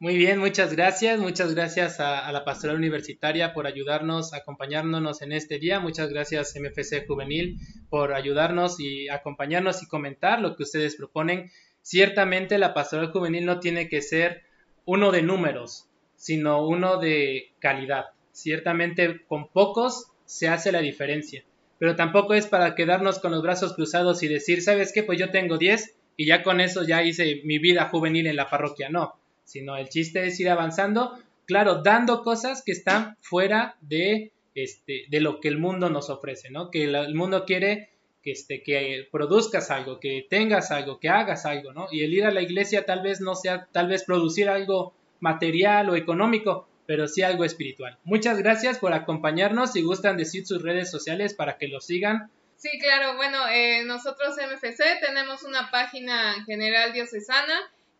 Muy 0.01 0.15
bien, 0.15 0.39
muchas 0.39 0.73
gracias. 0.73 1.19
Muchas 1.19 1.53
gracias 1.53 1.99
a, 1.99 2.31
la 2.31 2.45
pastoral 2.45 2.77
universitaria 2.77 3.53
por 3.53 3.67
ayudarnos, 3.67 4.33
acompañándonos 4.33 5.21
en 5.21 5.33
este 5.33 5.59
día. 5.59 5.81
Muchas 5.81 6.07
gracias 6.09 6.55
MFC 6.55 7.05
Juvenil 7.05 7.57
por 7.89 8.13
ayudarnos 8.13 8.79
y 8.79 9.09
acompañarnos 9.09 9.83
y 9.83 9.87
comentar 9.87 10.39
lo 10.39 10.55
que 10.55 10.63
ustedes 10.63 10.95
proponen. 10.95 11.51
Ciertamente 11.81 12.57
la 12.57 12.73
pastoral 12.73 13.11
juvenil 13.11 13.45
no 13.45 13.59
tiene 13.59 13.89
que 13.89 14.01
ser 14.01 14.43
uno 14.85 15.11
de 15.11 15.21
números, 15.21 15.89
sino 16.15 16.65
uno 16.65 16.97
de 16.97 17.51
calidad. 17.59 18.05
Ciertamente 18.31 19.25
con 19.27 19.49
pocos 19.49 20.13
se 20.23 20.47
hace 20.47 20.71
la 20.71 20.79
diferencia, 20.79 21.43
pero 21.77 21.97
tampoco 21.97 22.35
es 22.35 22.47
para 22.47 22.73
quedarnos 22.73 23.19
con 23.19 23.31
los 23.31 23.43
brazos 23.43 23.73
cruzados 23.73 24.23
y 24.23 24.29
decir, 24.29 24.61
¿sabes 24.61 24.93
qué? 24.93 25.03
Pues 25.03 25.19
yo 25.19 25.29
tengo 25.29 25.57
10 25.57 25.93
y 26.15 26.25
ya 26.25 26.41
con 26.41 26.61
eso 26.61 26.83
ya 26.87 27.03
hice 27.03 27.41
mi 27.43 27.59
vida 27.59 27.89
juvenil 27.89 28.27
en 28.27 28.37
la 28.37 28.49
parroquia. 28.49 28.87
No, 28.87 29.18
sino 29.49 29.75
el 29.77 29.89
chiste 29.89 30.27
es 30.27 30.39
ir 30.39 30.49
avanzando, 30.49 31.17
claro, 31.45 31.81
dando 31.81 32.23
cosas 32.23 32.61
que 32.63 32.71
están 32.71 33.17
fuera 33.19 33.75
de, 33.81 34.31
este, 34.53 35.05
de 35.09 35.21
lo 35.21 35.39
que 35.39 35.47
el 35.47 35.57
mundo 35.57 35.89
nos 35.89 36.11
ofrece, 36.11 36.51
¿no? 36.51 36.69
Que 36.69 36.83
el 36.83 37.15
mundo 37.15 37.45
quiere 37.45 37.89
que, 38.23 38.31
este, 38.31 38.61
que 38.61 39.07
produzcas 39.11 39.71
algo, 39.71 39.99
que 39.99 40.27
tengas 40.29 40.69
algo, 40.69 40.99
que 40.99 41.09
hagas 41.09 41.45
algo, 41.47 41.73
¿no? 41.73 41.87
Y 41.91 42.03
el 42.03 42.13
ir 42.13 42.25
a 42.25 42.31
la 42.31 42.43
iglesia 42.43 42.85
tal 42.85 43.01
vez 43.01 43.21
no 43.21 43.33
sea, 43.33 43.67
tal 43.71 43.87
vez 43.87 44.03
producir 44.03 44.49
algo 44.49 44.93
material 45.19 45.89
o 45.89 45.95
económico, 45.95 46.67
pero 46.85 47.07
sí 47.07 47.23
algo 47.23 47.43
espiritual. 47.43 47.97
Muchas 48.03 48.37
gracias 48.37 48.77
por 48.77 48.93
acompañarnos. 48.93 49.73
Si 49.73 49.81
gustan 49.81 50.17
decir 50.17 50.45
sus 50.45 50.61
redes 50.61 50.91
sociales 50.91 51.33
para 51.33 51.57
que 51.57 51.67
lo 51.67 51.81
sigan. 51.81 52.29
Sí, 52.57 52.69
claro. 52.79 53.15
Bueno, 53.15 53.47
eh, 53.47 53.83
nosotros 53.85 54.35
MFC 54.37 54.99
tenemos 55.01 55.43
una 55.43 55.71
página 55.71 56.43
general 56.45 56.93
diocesana 56.93 57.55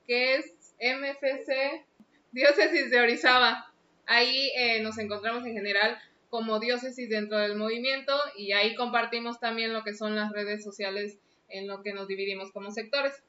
que 0.10 0.38
es 0.38 0.59
MFC 0.80 1.86
Diócesis 2.32 2.92
de 2.92 3.00
Orizaba. 3.00 3.72
Ahí 4.06 4.52
eh, 4.58 4.82
nos 4.82 4.98
encontramos 4.98 5.46
en 5.46 5.54
general 5.54 5.98
como 6.30 6.60
diócesis 6.60 7.10
dentro 7.10 7.38
del 7.40 7.56
movimiento 7.56 8.14
y 8.38 8.52
ahí 8.54 8.76
compartimos 8.76 9.40
también 9.40 9.74
lo 9.74 9.84
que 9.84 9.94
son 9.94 10.16
las 10.16 10.32
redes 10.32 10.64
sociales 10.64 11.18
en 11.50 11.68
lo 11.68 11.82
que 11.82 11.94
nos 11.94 12.08
dividimos 12.08 12.52
como 12.52 12.72
sectores. 12.72 13.24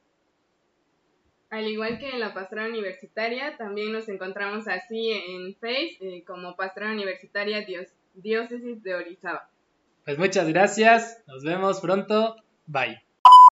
Al 1.49 1.67
igual 1.67 1.99
que 1.99 2.09
en 2.09 2.19
la 2.19 2.33
pastoral 2.33 2.69
universitaria, 2.69 3.57
también 3.57 3.91
nos 3.91 4.07
encontramos 4.07 4.67
así 4.67 5.11
en 5.11 5.53
Face 5.55 5.97
eh, 5.99 6.23
como 6.25 6.55
pastoral 6.55 6.93
universitaria 6.93 7.65
Diócesis 8.13 8.81
de 8.83 8.95
Orizaba. 8.95 9.49
Pues 10.05 10.17
muchas 10.17 10.47
gracias, 10.47 11.21
nos 11.27 11.43
vemos 11.43 11.79
pronto, 11.81 12.37
bye. 12.65 13.10